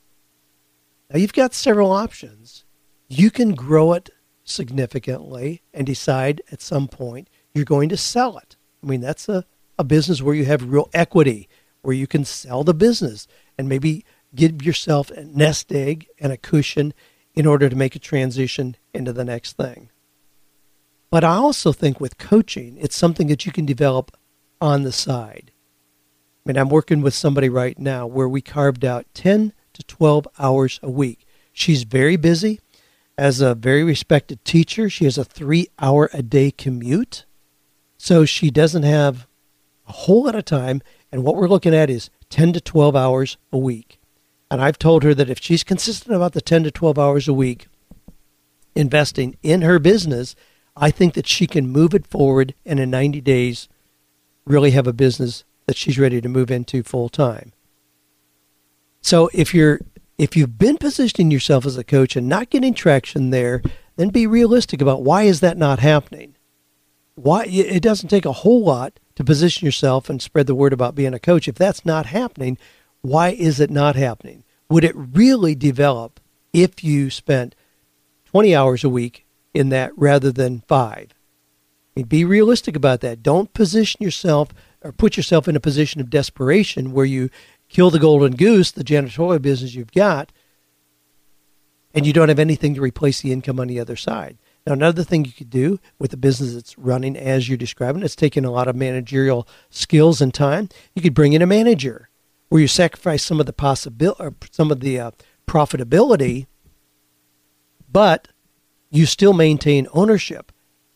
[1.09, 2.63] Now, you've got several options.
[3.09, 4.09] You can grow it
[4.43, 8.55] significantly and decide at some point you're going to sell it.
[8.81, 9.45] I mean, that's a
[9.81, 11.49] a business where you have real equity,
[11.81, 16.37] where you can sell the business and maybe give yourself a nest egg and a
[16.37, 16.93] cushion
[17.33, 19.89] in order to make a transition into the next thing.
[21.09, 24.15] But I also think with coaching, it's something that you can develop
[24.61, 25.51] on the side.
[26.43, 30.27] I mean, I'm working with somebody right now where we carved out 10 to 12
[30.39, 31.27] hours a week.
[31.53, 32.59] She's very busy.
[33.15, 37.25] As a very respected teacher, she has a three hour a day commute.
[37.97, 39.27] So she doesn't have
[39.87, 40.81] a whole lot of time.
[41.11, 43.99] And what we're looking at is 10 to 12 hours a week.
[44.49, 47.33] And I've told her that if she's consistent about the 10 to 12 hours a
[47.33, 47.67] week
[48.75, 50.35] investing in her business,
[50.75, 53.69] I think that she can move it forward and in 90 days
[54.45, 57.53] really have a business that she's ready to move into full time.
[59.01, 59.81] So if you're
[60.17, 63.63] if you've been positioning yourself as a coach and not getting traction there,
[63.95, 66.35] then be realistic about why is that not happening?
[67.15, 70.95] Why it doesn't take a whole lot to position yourself and spread the word about
[70.95, 71.47] being a coach.
[71.47, 72.57] If that's not happening,
[73.01, 74.43] why is it not happening?
[74.69, 76.19] Would it really develop
[76.53, 77.55] if you spent
[78.25, 81.09] 20 hours a week in that rather than five?
[81.13, 83.23] I mean, be realistic about that.
[83.23, 84.49] Don't position yourself
[84.83, 87.29] or put yourself in a position of desperation where you
[87.69, 90.31] kill the golden goose, the janitorial business you've got,
[91.93, 94.37] and you don't have anything to replace the income on the other side.
[94.65, 98.15] Now, another thing you could do with a business that's running as you're describing, it's
[98.15, 100.69] taking a lot of managerial skills and time.
[100.93, 102.09] You could bring in a manager
[102.49, 105.11] where you sacrifice some of the possibility or some of the uh,
[105.47, 106.45] profitability,
[107.91, 108.27] but
[108.89, 110.51] you still maintain ownership.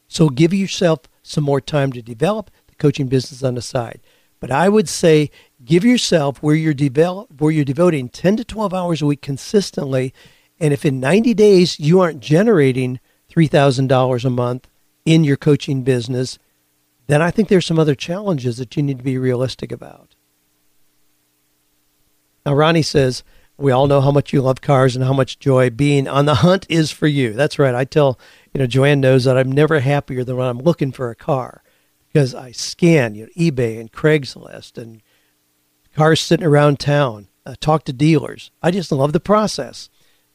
[0.08, 4.00] So give yourself some more time to develop coaching business on the side.
[4.40, 5.32] But I would say
[5.64, 10.14] give yourself where you're develop where you're devoting 10 to 12 hours a week consistently,
[10.60, 13.00] and if in 90 days you aren't generating
[13.32, 14.68] $3,000 a month
[15.06, 16.38] in your coaching business,
[17.08, 20.16] then I think there's some other challenges that you need to be realistic about.
[22.46, 23.24] Now, Ronnie says,
[23.58, 26.36] we all know how much you love cars and how much joy being on the
[26.36, 27.34] hunt is for you.
[27.34, 27.74] That's right.
[27.74, 28.20] I tell,
[28.54, 31.64] you know, Joanne knows that I'm never happier than when I'm looking for a car
[32.16, 35.02] because I scan, you know, eBay and Craigslist and
[35.94, 37.28] cars sitting around town,
[37.60, 38.52] talk to dealers.
[38.64, 39.90] I just love the process.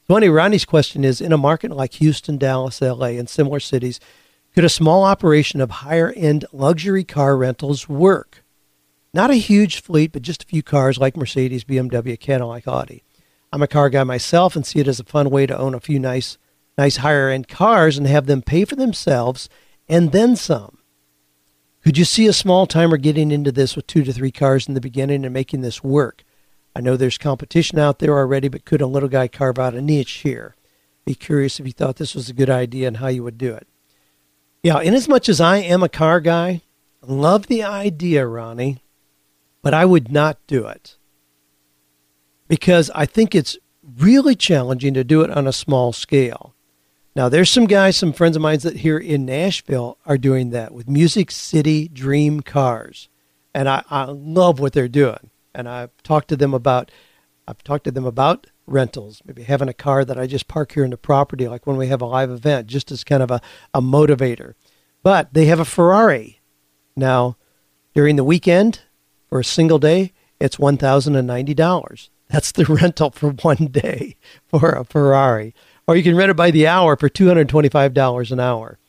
[0.07, 3.99] So Tony Ronnie's question is In a market like Houston, Dallas, LA, and similar cities,
[4.53, 8.43] could a small operation of higher end luxury car rentals work?
[9.11, 13.03] Not a huge fleet, but just a few cars like Mercedes, BMW, Cadillac, Audi.
[13.51, 15.79] I'm a car guy myself and see it as a fun way to own a
[15.79, 16.37] few nice,
[16.77, 19.49] nice higher end cars and have them pay for themselves
[19.89, 20.77] and then some.
[21.83, 24.75] Could you see a small timer getting into this with two to three cars in
[24.75, 26.23] the beginning and making this work?
[26.75, 29.81] I know there's competition out there already, but could a little guy carve out a
[29.81, 30.55] niche here?
[31.05, 33.53] Be curious if you thought this was a good idea and how you would do
[33.53, 33.67] it.
[34.63, 36.61] Yeah, inasmuch as I am a car guy,
[37.01, 38.83] love the idea, Ronnie,
[39.63, 40.97] but I would not do it
[42.47, 43.57] because I think it's
[43.97, 46.50] really challenging to do it on a small scale.
[47.15, 50.73] Now, there's some guys, some friends of mine that here in Nashville are doing that
[50.73, 53.09] with Music City Dream Cars.
[53.53, 56.91] And I, I love what they're doing and I've talked to them about
[57.47, 60.83] I've talked to them about rentals, maybe having a car that I just park here
[60.83, 63.41] in the property, like when we have a live event, just as kind of a,
[63.73, 64.53] a motivator.
[65.03, 66.39] But they have a Ferrari.
[66.95, 67.37] Now,
[67.93, 68.81] during the weekend
[69.27, 72.09] for a single day, it's $1,090.
[72.29, 74.15] That's the rental for one day
[74.47, 75.53] for a Ferrari.
[75.91, 78.79] Or you can rent it by the hour for $225 an hour.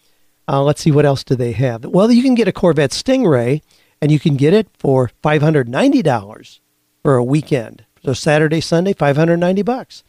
[0.47, 1.85] Uh, let's see, what else do they have?
[1.85, 3.61] Well, you can get a Corvette Stingray,
[4.01, 6.61] and you can get it for $590
[7.03, 7.85] for a weekend.
[8.05, 10.05] So Saturday, Sunday, 590 bucks.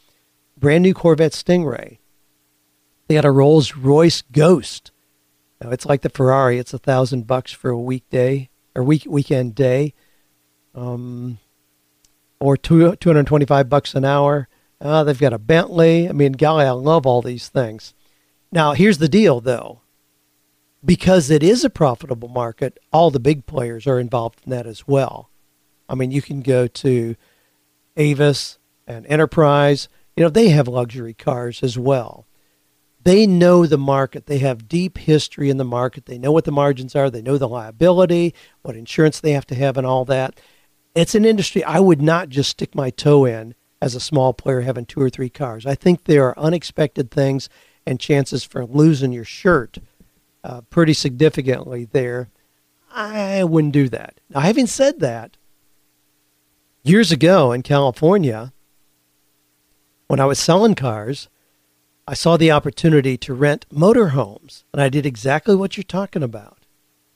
[0.55, 1.97] Brand new Corvette Stingray.
[3.07, 4.91] They got a Rolls Royce Ghost.
[5.59, 6.59] Now it's like the Ferrari.
[6.59, 9.95] It's a thousand bucks for a weekday or week weekend day,
[10.75, 11.39] um,
[12.39, 14.47] or two two hundred twenty five bucks an hour.
[14.83, 16.09] Uh, they've got a Bentley.
[16.09, 17.93] I mean, golly, I love all these things.
[18.51, 19.81] Now here's the deal, though.
[20.83, 24.85] Because it is a profitable market, all the big players are involved in that as
[24.85, 25.29] well.
[25.87, 27.15] I mean, you can go to
[27.95, 29.87] Avis and Enterprise.
[30.17, 32.27] You know, they have luxury cars as well.
[33.01, 34.25] They know the market.
[34.25, 36.05] They have deep history in the market.
[36.05, 37.09] They know what the margins are.
[37.09, 40.41] They know the liability, what insurance they have to have, and all that.
[40.93, 44.61] It's an industry I would not just stick my toe in as a small player
[44.61, 45.65] having two or three cars.
[45.65, 47.49] I think there are unexpected things
[47.85, 49.77] and chances for losing your shirt
[50.41, 52.29] uh, pretty significantly there.
[52.93, 54.21] I wouldn't do that.
[54.29, 55.35] Now, having said that,
[56.81, 58.53] years ago in California,
[60.07, 61.27] when I was selling cars,
[62.07, 66.59] I saw the opportunity to rent motorhomes, and I did exactly what you're talking about.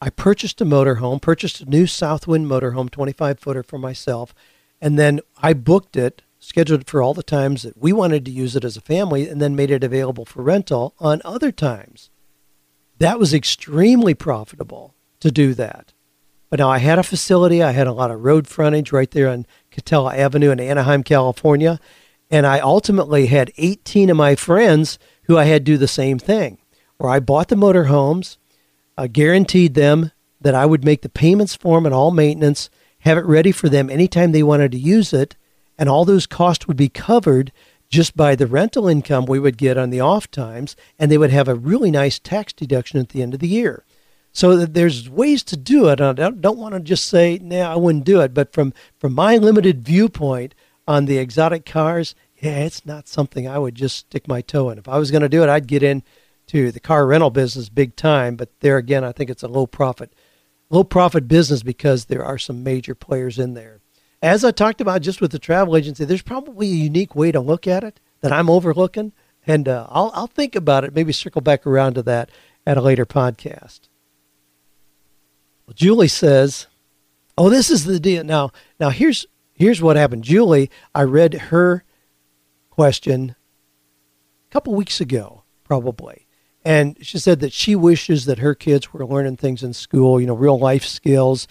[0.01, 4.35] I purchased a motorhome, purchased a new Southwind motorhome, 25 footer for myself,
[4.81, 8.55] and then I booked it, scheduled for all the times that we wanted to use
[8.55, 12.09] it as a family, and then made it available for rental on other times.
[12.99, 15.93] That was extremely profitable to do that.
[16.49, 19.29] But now I had a facility, I had a lot of road frontage right there
[19.29, 21.79] on Katella Avenue in Anaheim, California,
[22.29, 26.57] and I ultimately had 18 of my friends who I had do the same thing,
[26.97, 28.37] where I bought the motorhomes,
[28.97, 32.69] uh, guaranteed them that I would make the payments for them and all maintenance,
[32.99, 35.35] have it ready for them anytime they wanted to use it,
[35.77, 37.51] and all those costs would be covered
[37.89, 41.31] just by the rental income we would get on the off times, and they would
[41.31, 43.85] have a really nice tax deduction at the end of the year.
[44.33, 46.01] So there's ways to do it.
[46.01, 49.13] I don't, don't want to just say, "Nah, I wouldn't do it." But from from
[49.13, 50.53] my limited viewpoint,
[50.87, 54.77] on the exotic cars, yeah, it's not something I would just stick my toe in.
[54.77, 57.95] If I was going to do it, I'd get into the car rental business big
[57.95, 58.35] time.
[58.35, 60.13] But there again, I think it's a low profit,
[60.69, 63.81] low profit business because there are some major players in there.
[64.21, 67.39] As I talked about just with the travel agency, there's probably a unique way to
[67.39, 69.13] look at it that I'm overlooking,
[69.45, 70.95] and uh, I'll I'll think about it.
[70.95, 72.31] Maybe circle back around to that
[72.65, 73.81] at a later podcast.
[75.67, 76.67] Well, Julie says,
[77.37, 80.23] "Oh, this is the deal." Now, now here's here's what happened.
[80.23, 81.83] Julie, I read her
[82.71, 83.35] question
[84.49, 86.27] a couple weeks ago, probably.
[86.65, 90.27] And she said that she wishes that her kids were learning things in school, you
[90.27, 91.47] know, real life skills.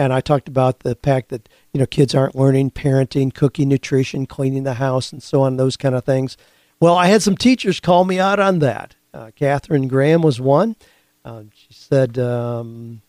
[0.00, 4.24] And I talked about the fact that, you know, kids aren't learning parenting, cooking, nutrition,
[4.24, 6.38] cleaning the house, and so on, those kind of things.
[6.80, 8.96] Well, I had some teachers call me out on that.
[9.12, 10.76] Uh, Catherine Graham was one.
[11.22, 13.02] Uh, she said, um,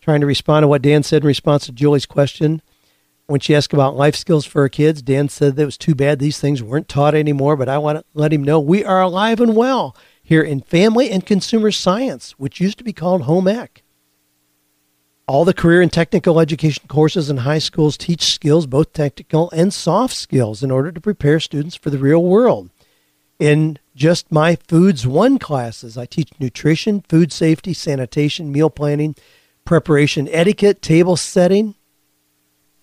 [0.00, 2.62] trying to respond to what Dan said in response to Julie's question,
[3.26, 5.96] when she asked about life skills for her kids, Dan said that it was too
[5.96, 9.02] bad these things weren't taught anymore, but I want to let him know we are
[9.02, 13.48] alive and well here in Family and Consumer Science, which used to be called Home
[13.48, 13.82] Ec.
[15.28, 19.74] All the career and technical education courses in high schools teach skills, both technical and
[19.74, 22.70] soft skills, in order to prepare students for the real world.
[23.38, 29.16] In just my Foods 1 classes, I teach nutrition, food safety, sanitation, meal planning,
[29.64, 31.74] preparation etiquette, table setting,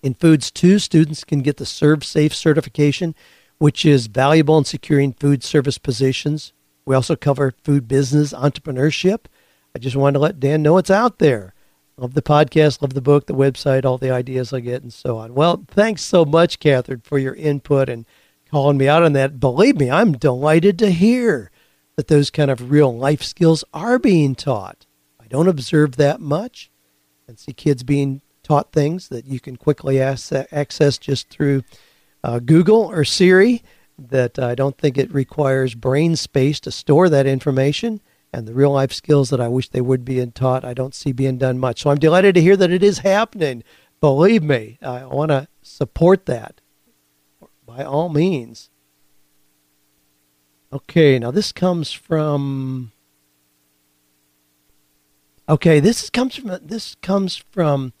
[0.04, 3.14] in Foods 2, students can get the ServSafe certification,
[3.56, 6.52] which is valuable in securing food service positions.
[6.84, 9.20] We also cover food business entrepreneurship.
[9.74, 11.53] I just wanted to let Dan know it's out there.
[11.96, 15.16] Love the podcast, love the book, the website, all the ideas I get, and so
[15.16, 15.32] on.
[15.32, 18.04] Well, thanks so much, Catherine, for your input and
[18.50, 19.38] calling me out on that.
[19.38, 21.52] Believe me, I'm delighted to hear
[21.96, 24.86] that those kind of real life skills are being taught.
[25.20, 26.70] I don't observe that much
[27.28, 31.62] and see kids being taught things that you can quickly access just through
[32.24, 33.62] uh, Google or Siri.
[33.96, 38.00] That I don't think it requires brain space to store that information.
[38.34, 41.12] And the real life skills that I wish they would be taught, I don't see
[41.12, 41.82] being done much.
[41.82, 43.62] So I'm delighted to hear that it is happening.
[44.00, 46.60] Believe me, I want to support that
[47.64, 48.70] by all means.
[50.72, 52.90] Okay, now this comes from.
[55.48, 57.92] Okay, this comes from this comes from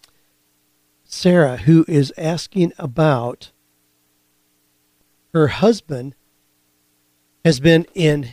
[1.04, 3.52] Sarah, who is asking about
[5.32, 6.16] her husband
[7.44, 8.30] has been in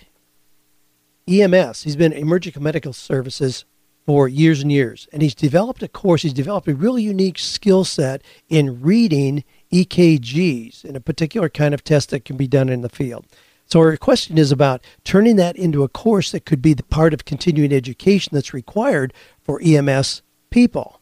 [1.28, 1.84] EMS.
[1.84, 3.66] He's been emergency medical services
[4.06, 5.08] for years and years.
[5.14, 10.84] And he's developed a course, he's developed a really unique skill set in reading EKGs
[10.84, 13.26] in a particular kind of test that can be done in the field.
[13.66, 17.14] So our question is about turning that into a course that could be the part
[17.14, 21.00] of continuing education that's required for EMS people.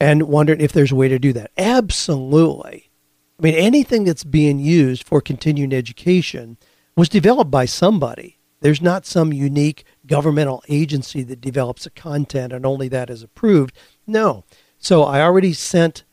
[0.00, 1.52] And wondering if there's a way to do that.
[1.56, 2.90] Absolutely.
[3.38, 6.56] I mean, anything that's being used for continuing education
[6.96, 8.39] was developed by somebody.
[8.60, 13.76] There's not some unique governmental agency that develops the content and only that is approved.
[14.06, 14.44] No.
[14.78, 16.04] So I already sent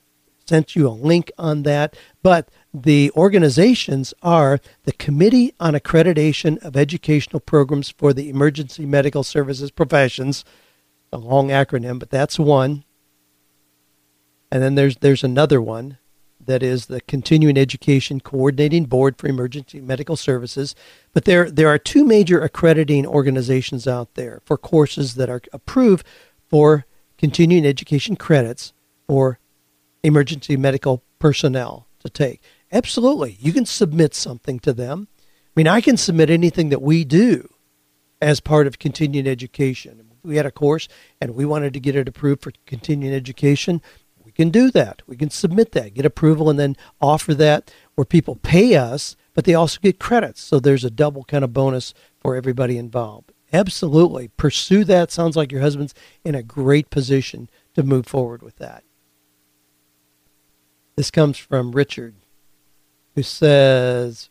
[0.47, 1.93] sent you a link on that,
[2.23, 9.23] but the organizations are the Committee on Accreditation of Educational Programs for the Emergency Medical
[9.23, 10.45] Services Professions,
[11.11, 12.85] a long acronym, but that's one.
[14.49, 15.97] And then there's there's another one
[16.47, 20.75] that is the Continuing Education Coordinating Board for Emergency Medical Services.
[21.13, 26.05] But there there are two major accrediting organizations out there for courses that are approved
[26.49, 26.85] for
[27.17, 28.73] continuing education credits
[29.07, 29.39] for
[30.03, 32.41] emergency medical personnel to take.
[32.71, 33.37] Absolutely.
[33.39, 35.07] You can submit something to them.
[35.19, 37.49] I mean, I can submit anything that we do
[38.21, 40.03] as part of continuing education.
[40.23, 40.87] we had a course
[41.21, 43.81] and we wanted to get it approved for continuing education,
[44.37, 45.01] can do that.
[45.07, 49.43] We can submit that, get approval, and then offer that where people pay us, but
[49.43, 50.41] they also get credits.
[50.41, 53.33] So there's a double kind of bonus for everybody involved.
[53.51, 54.29] Absolutely.
[54.29, 55.11] Pursue that.
[55.11, 58.83] Sounds like your husband's in a great position to move forward with that.
[60.95, 62.15] This comes from Richard
[63.17, 64.29] who says,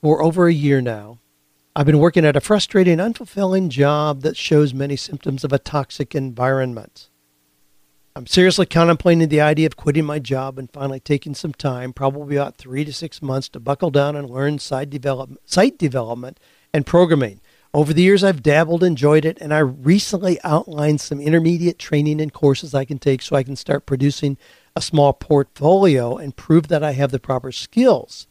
[0.00, 1.18] For over a year now,
[1.74, 6.14] I've been working at a frustrating, unfulfilling job that shows many symptoms of a toxic
[6.14, 7.09] environment.
[8.16, 12.36] I'm seriously contemplating the idea of quitting my job and finally taking some time, probably
[12.36, 16.40] about three to six months, to buckle down and learn site development, site development
[16.74, 17.40] and programming.
[17.72, 22.32] Over the years, I've dabbled, enjoyed it, and I recently outlined some intermediate training and
[22.32, 24.36] courses I can take so I can start producing
[24.74, 28.26] a small portfolio and prove that I have the proper skills.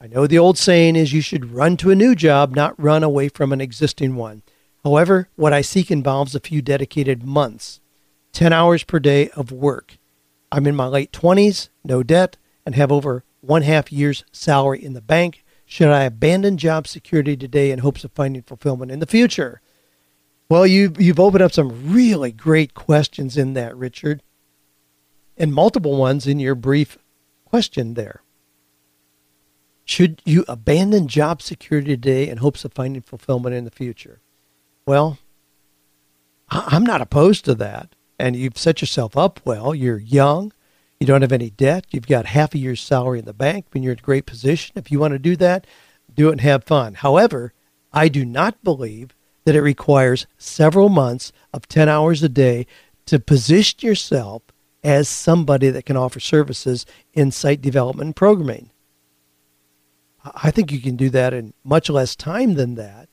[0.00, 3.02] I know the old saying is you should run to a new job, not run
[3.02, 4.42] away from an existing one.
[4.82, 7.79] However, what I seek involves a few dedicated months,
[8.32, 9.98] 10 hours per day of work.
[10.52, 14.92] I'm in my late 20s, no debt, and have over one half year's salary in
[14.92, 15.44] the bank.
[15.64, 19.60] Should I abandon job security today in hopes of finding fulfillment in the future?
[20.48, 24.22] Well, you, you've opened up some really great questions in that, Richard
[25.40, 26.98] and multiple ones in your brief
[27.46, 28.22] question there.
[29.86, 34.20] Should you abandon job security today in hopes of finding fulfillment in the future?
[34.86, 35.18] Well,
[36.50, 37.94] I'm not opposed to that.
[38.20, 39.74] And you've set yourself up well.
[39.74, 40.52] You're young.
[40.98, 41.86] You don't have any debt.
[41.90, 43.66] You've got half a year's salary in the bank.
[43.70, 45.66] When you're in a great position, if you want to do that,
[46.14, 46.94] do it and have fun.
[46.94, 47.52] However,
[47.92, 49.14] I do not believe
[49.44, 52.66] that it requires several months of 10 hours a day
[53.06, 54.42] to position yourself
[54.84, 58.70] as somebody that can offer services in site development and programming.
[60.22, 63.08] I think you can do that in much less time than that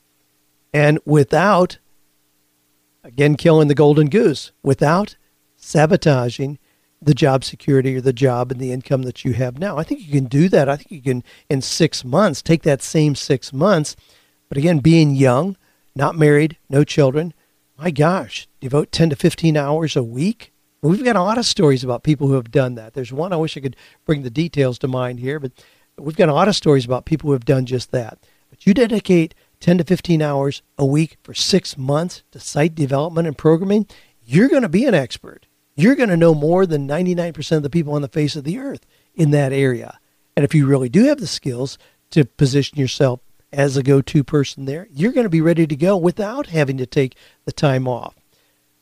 [0.72, 1.78] and without,
[3.08, 5.16] again, killing the golden goose, without
[5.56, 6.58] sabotaging
[7.00, 9.76] the job security or the job and the income that you have now.
[9.78, 10.68] I think you can do that.
[10.68, 13.96] I think you can, in six months, take that same six months.
[14.48, 15.56] But again, being young,
[15.94, 17.34] not married, no children,
[17.76, 21.82] my gosh, devote 10 to 15 hours a week We've got a lot of stories
[21.82, 22.94] about people who have done that.
[22.94, 25.50] There's one I wish I could bring the details to mind here, but
[25.96, 28.18] we've got a lot of stories about people who have done just that.
[28.48, 33.26] But you dedicate 10 to 15 hours a week for six months to site development
[33.26, 33.86] and programming,
[34.24, 35.46] you're going to be an expert.
[35.74, 38.58] You're going to know more than 99% of the people on the face of the
[38.58, 38.84] earth
[39.14, 39.98] in that area.
[40.36, 41.78] And if you really do have the skills
[42.10, 43.20] to position yourself
[43.52, 46.76] as a go to person there, you're going to be ready to go without having
[46.78, 48.14] to take the time off.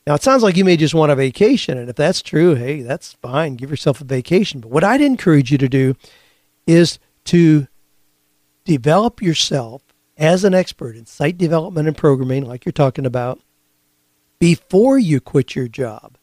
[0.05, 1.77] Now, it sounds like you may just want a vacation.
[1.77, 3.55] And if that's true, hey, that's fine.
[3.55, 4.61] Give yourself a vacation.
[4.61, 5.95] But what I'd encourage you to do
[6.65, 7.67] is to
[8.63, 9.81] develop yourself
[10.17, 13.39] as an expert in site development and programming, like you're talking about,
[14.39, 16.17] before you quit your job.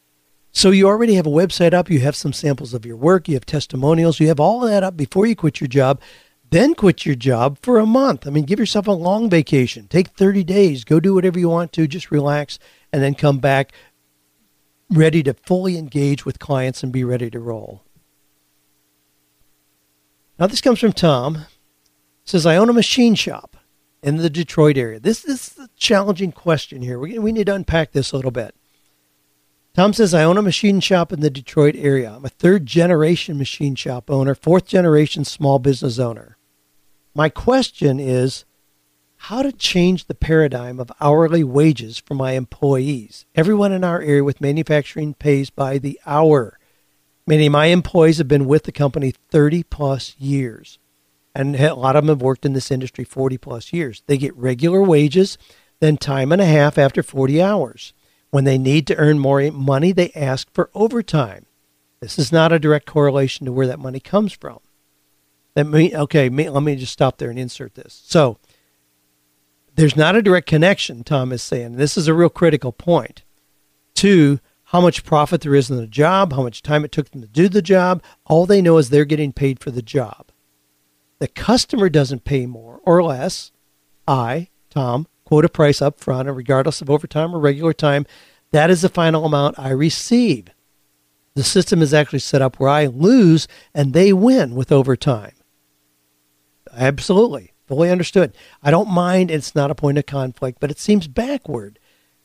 [0.53, 3.35] So you already have a website up, you have some samples of your work, you
[3.35, 6.01] have testimonials, you have all that up before you quit your job.
[6.51, 8.27] Then quit your job for a month.
[8.27, 9.89] I mean, give yourself a long vacation.
[9.89, 10.85] Take 30 days.
[10.85, 11.89] Go do whatever you want to.
[11.89, 12.61] Just relax
[12.93, 13.73] and then come back
[14.91, 17.83] ready to fully engage with clients and be ready to roll.
[20.39, 21.37] Now, this comes from Tom.
[21.37, 21.47] It
[22.27, 23.57] says, I own a machine shop
[24.05, 25.01] in the Detroit area.
[25.01, 26.99] This, is a challenging question here.
[26.99, 28.55] We, we need to unpack this a little bit.
[29.73, 32.13] Tom says, I own a machine shop in the Detroit area.
[32.15, 36.37] I'm a third generation machine shop owner, fourth generation small business owner.
[37.15, 38.45] My question is
[39.17, 43.25] how to change the paradigm of hourly wages for my employees.
[43.35, 46.59] Everyone in our area with manufacturing pays by the hour.
[47.27, 50.79] Many of my employees have been with the company 30 plus years.
[51.35, 54.03] And a lot of them have worked in this industry 40 plus years.
[54.07, 55.37] They get regular wages,
[55.81, 57.93] then time and a half after 40 hours.
[58.31, 61.47] When they need to earn more money, they ask for overtime.
[62.01, 64.61] This is not a direct correlation to where that money comes from.
[65.55, 68.03] That mean, okay, let me just stop there and insert this.
[68.05, 68.39] So,
[69.77, 71.77] there's not a direct connection, Tom is saying.
[71.77, 73.23] This is a real critical point
[73.97, 77.21] to how much profit there is in the job, how much time it took them
[77.21, 78.03] to do the job.
[78.27, 80.31] All they know is they're getting paid for the job.
[81.25, 83.51] The customer doesn't pay more or less.
[84.07, 88.05] I, Tom, quote a price up front, and regardless of overtime or regular time,
[88.51, 90.49] that is the final amount I receive.
[91.33, 95.33] The system is actually set up where I lose and they win with overtime.
[96.77, 97.55] Absolutely.
[97.67, 98.37] Fully understood.
[98.63, 101.79] I don't mind, it's not a point of conflict, but it seems backward.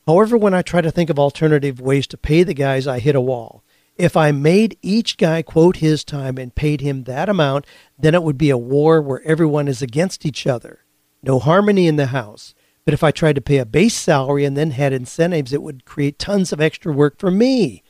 [0.08, 3.16] However, when I try to think of alternative ways to pay the guys, I hit
[3.16, 3.64] a wall.
[4.00, 8.24] If I made each guy quote his time and paid him that amount, then it
[8.24, 10.86] would be a war where everyone is against each other.
[11.22, 12.56] No harmony in the house.
[12.86, 15.84] But if I tried to pay a base salary and then had incentives, it would
[15.84, 17.84] create tons of extra work for me.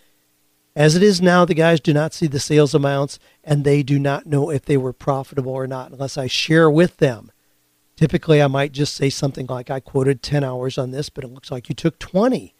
[0.76, 4.00] As it is now, the guys do not see the sales amounts and they do
[4.00, 7.32] not know if they were profitable or not unless I share with them.
[7.96, 11.32] Typically, I might just say something like, I quoted 10 hours on this, but it
[11.32, 12.56] looks like you took 20.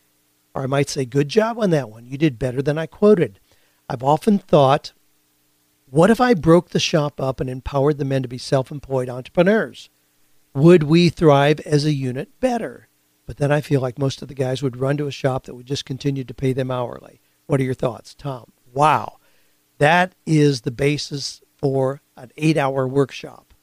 [0.54, 2.06] Or I might say, Good job on that one.
[2.06, 3.40] You did better than I quoted.
[3.90, 4.94] I've often thought,
[5.92, 9.10] what if I broke the shop up and empowered the men to be self employed
[9.10, 9.90] entrepreneurs?
[10.54, 12.88] Would we thrive as a unit better?
[13.26, 15.56] But then I feel like most of the guys would run to a shop that
[15.56, 17.22] would just continue to pay them hourly.
[17.48, 18.52] What are your thoughts, Tom?
[18.72, 19.18] Wow.
[19.80, 23.54] That is the basis for an eight hour workshop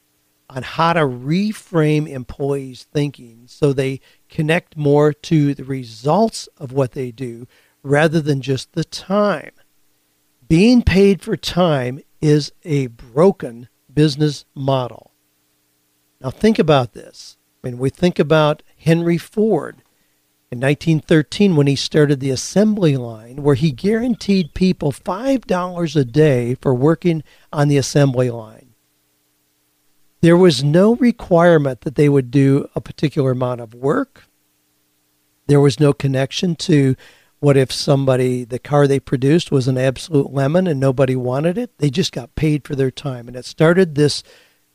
[0.49, 6.93] on how to reframe employees' thinking so they connect more to the results of what
[6.93, 7.47] they do
[7.83, 9.53] rather than just the time.
[10.49, 15.13] Being paid for time is a broken business model.
[16.21, 17.37] Now, think about this.
[17.63, 19.83] I mean, we think about Henry Ford
[20.51, 26.55] in 1913 when he started the assembly line, where he guaranteed people $5 a day
[26.55, 28.66] for working on the assembly line.
[30.27, 34.25] There was no requirement that they would do a particular amount of work.
[35.47, 36.97] There was no connection to
[37.39, 41.79] what if somebody, the car they produced was an absolute lemon and nobody wanted it?
[41.79, 43.29] They just got paid for their time.
[43.29, 44.25] And it started this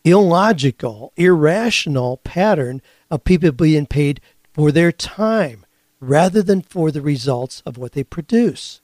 [0.05, 4.21] illogical, irrational pattern of people being paid
[4.53, 5.65] for their time
[5.99, 8.79] rather than for the results of what they produce.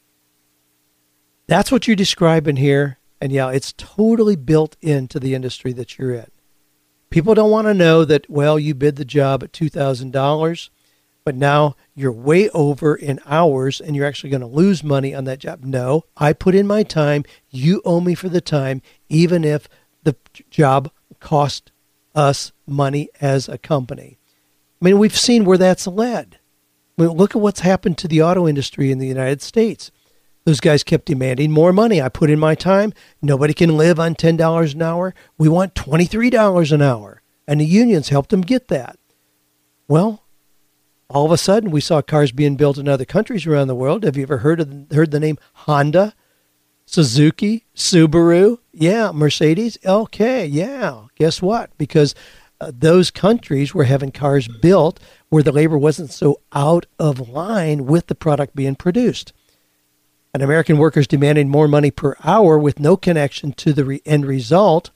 [1.47, 2.97] That's what you're describing here.
[3.21, 6.27] And yeah, it's totally built into the industry that you're in.
[7.09, 10.69] People don't want to know that, well, you bid the job at $2,000,
[11.23, 15.23] but now you're way over in hours and you're actually going to lose money on
[15.25, 15.63] that job.
[15.63, 17.23] No, I put in my time.
[17.49, 19.67] You owe me for the time, even if
[20.03, 20.15] the
[20.49, 21.71] job cost
[22.15, 24.17] us money as a company.
[24.81, 26.39] I mean, we've seen where that's led.
[26.97, 29.91] I mean, look at what's happened to the auto industry in the United States.
[30.47, 32.01] Those guys kept demanding more money.
[32.01, 32.93] I put in my time.
[33.21, 35.13] Nobody can live on $10 an hour.
[35.37, 37.21] We want $23 an hour.
[37.45, 38.97] And the unions helped them get that.
[39.89, 40.23] Well,
[41.09, 44.05] all of a sudden, we saw cars being built in other countries around the world.
[44.05, 46.13] Have you ever heard of heard the name Honda,
[46.85, 48.59] Suzuki, Subaru?
[48.71, 49.77] Yeah, Mercedes.
[49.85, 51.07] Okay, yeah.
[51.15, 51.77] Guess what?
[51.77, 52.15] Because
[52.61, 57.85] uh, those countries were having cars built where the labor wasn't so out of line
[57.85, 59.33] with the product being produced
[60.33, 64.25] and American workers demanding more money per hour with no connection to the re- end
[64.25, 64.91] result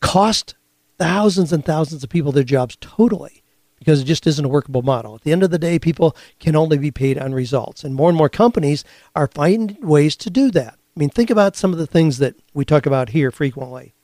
[0.00, 0.54] cost
[0.98, 3.42] thousands and thousands of people their jobs totally
[3.78, 5.14] because it just isn't a workable model.
[5.14, 8.08] At the end of the day, people can only be paid on results, and more
[8.08, 8.82] and more companies
[9.14, 10.74] are finding ways to do that.
[10.74, 13.94] I mean, think about some of the things that we talk about here frequently.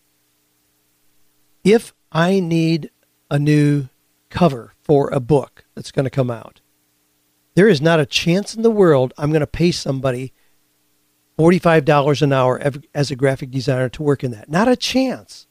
[1.64, 2.90] If I need
[3.30, 3.88] a new
[4.28, 6.59] cover for a book that's going to come out,
[7.54, 10.32] there is not a chance in the world I'm going to pay somebody
[11.38, 12.60] $45 an hour
[12.94, 14.48] as a graphic designer to work in that.
[14.48, 15.46] Not a chance.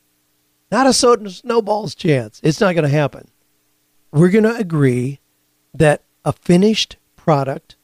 [0.72, 2.40] Not a snowball's chance.
[2.44, 3.30] It's not going to happen.
[4.12, 5.20] We're going to agree
[5.74, 7.76] that a finished product,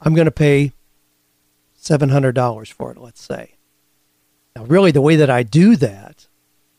[0.00, 0.72] I'm going to pay
[1.80, 3.56] $700 for it, let's say.
[4.56, 6.28] Now, really, the way that I do that,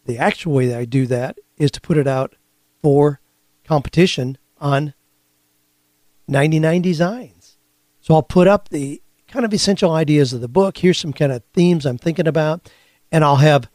[0.05, 2.35] the actual way that I do that, is to put it out
[2.81, 3.19] for
[3.63, 4.93] competition on
[6.27, 7.57] 99 designs.
[8.01, 10.77] So I'll put up the kind of essential ideas of the book.
[10.77, 12.69] Here's some kind of themes I'm thinking about.
[13.11, 13.69] And I'll have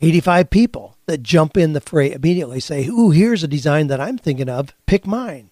[0.00, 4.18] 85 people that jump in the fray immediately, say, Ooh, here's a design that I'm
[4.18, 4.74] thinking of.
[4.86, 5.50] Pick mine.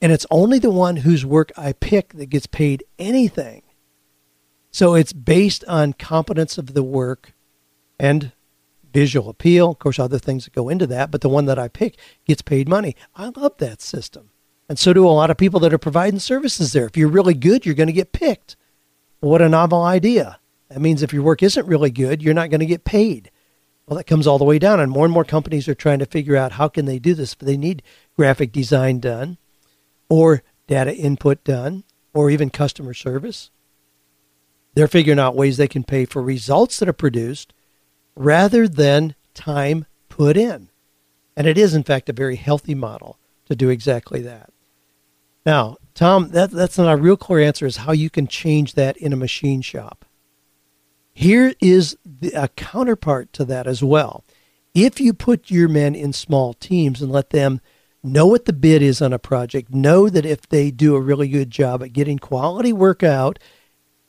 [0.00, 3.62] And it's only the one whose work I pick that gets paid anything.
[4.72, 7.32] So it's based on competence of the work
[8.00, 8.32] and
[8.92, 9.70] visual appeal.
[9.70, 11.96] Of course, other things that go into that, but the one that I pick
[12.26, 12.96] gets paid money.
[13.14, 14.30] I love that system.
[14.72, 16.86] And so do a lot of people that are providing services there.
[16.86, 18.56] If you're really good, you're going to get picked.
[19.20, 20.40] What a novel idea.
[20.70, 23.30] That means if your work isn't really good, you're not going to get paid.
[23.86, 26.06] Well, that comes all the way down, and more and more companies are trying to
[26.06, 27.34] figure out how can they do this.
[27.34, 27.82] But they need
[28.16, 29.36] graphic design done,
[30.08, 33.50] or data input done, or even customer service.
[34.72, 37.52] They're figuring out ways they can pay for results that are produced
[38.16, 40.70] rather than time put in.
[41.36, 44.48] And it is, in fact, a very healthy model to do exactly that.
[45.44, 48.96] Now, Tom, that, that's not a real clear answer is how you can change that
[48.96, 50.04] in a machine shop.
[51.12, 54.24] Here is the, a counterpart to that as well.
[54.74, 57.60] If you put your men in small teams and let them
[58.02, 61.28] know what the bid is on a project, know that if they do a really
[61.28, 63.38] good job at getting quality work out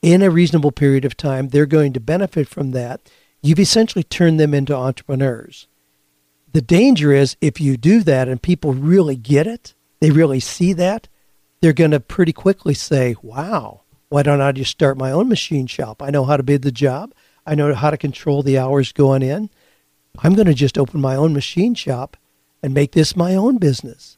[0.02, 3.02] in a reasonable period of time, they're going to benefit from that.
[3.42, 5.68] You've essentially turned them into entrepreneurs.
[6.54, 10.72] The danger is if you do that and people really get it, they really see
[10.74, 11.08] that,
[11.64, 15.66] they're going to pretty quickly say, wow, why don't I just start my own machine
[15.66, 16.04] shop?
[16.04, 17.14] I know how to bid the job.
[17.46, 19.50] I know how to control the hours going in.
[20.20, 22.18] I'm going to just open my own machine shop
[22.62, 24.18] and make this my own business.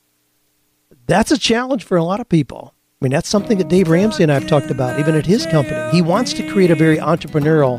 [1.05, 2.73] That's a challenge for a lot of people.
[2.99, 5.45] I mean, that's something that Dave Ramsey and I have talked about, even at his
[5.45, 5.91] company.
[5.91, 7.77] He wants to create a very entrepreneurial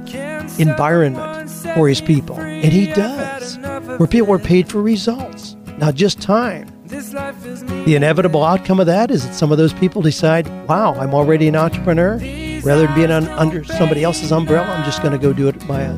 [0.61, 3.59] environment for his people, and he does,
[3.99, 6.71] where people are paid for results, not just time.
[6.89, 11.49] The inevitable outcome of that is that some of those people decide, wow, I'm already
[11.49, 12.15] an entrepreneur.
[12.63, 15.65] Rather than being on, under somebody else's umbrella, I'm just going to go do it
[15.67, 15.89] my,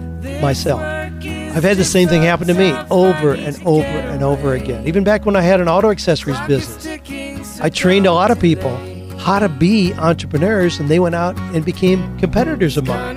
[0.41, 0.81] myself.
[0.81, 4.87] I've had the same thing happen to me over and over and over again.
[4.87, 8.77] Even back when I had an auto accessories business, I trained a lot of people
[9.19, 13.17] how to be entrepreneurs, and they went out and became competitors of mine.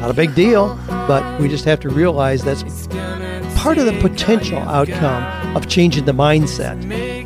[0.00, 2.62] Not a big deal, but we just have to realize that's
[3.58, 6.80] part of the potential outcome of changing the mindset.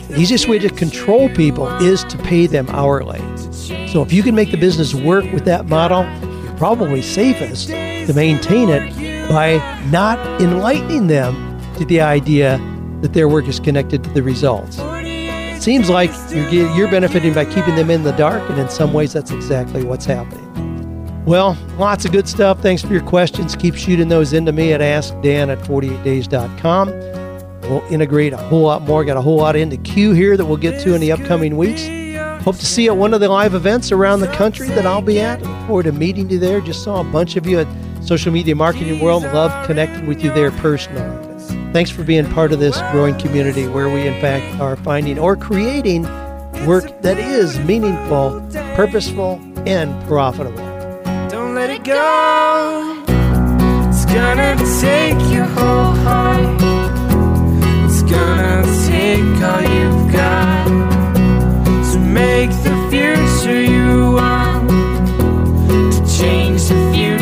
[0.08, 3.20] The easiest way to control people is to pay them hourly.
[3.88, 6.04] So if you can make the business work with that model,
[6.42, 9.58] you're probably safest to maintain it by
[9.90, 12.58] not enlightening them to the idea
[13.02, 14.78] that their work is connected to the results.
[14.80, 18.94] It seems like you're, you're benefiting by keeping them in the dark, and in some
[18.94, 20.41] ways, that's exactly what's happening.
[21.26, 22.60] Well, lots of good stuff.
[22.60, 23.54] Thanks for your questions.
[23.54, 26.88] Keep shooting those into me at AskDan at 48days.com.
[27.70, 29.04] We'll integrate a whole lot more.
[29.04, 31.82] Got a whole lot into queue here that we'll get to in the upcoming weeks.
[32.42, 35.00] Hope to see you at one of the live events around the country that I'll
[35.00, 35.40] be at.
[35.40, 36.60] Look forward to meeting you there.
[36.60, 37.68] Just saw a bunch of you at
[38.04, 39.22] Social Media Marketing World.
[39.22, 41.38] Love connecting with you there personally.
[41.72, 45.36] Thanks for being part of this growing community where we, in fact, are finding or
[45.36, 46.02] creating
[46.66, 48.44] work that is meaningful,
[48.74, 50.71] purposeful, and profitable
[51.84, 53.02] go.
[53.88, 56.60] It's gonna take your whole heart.
[57.84, 60.66] It's gonna take all you've got
[61.92, 67.21] to make the future you want to change the future.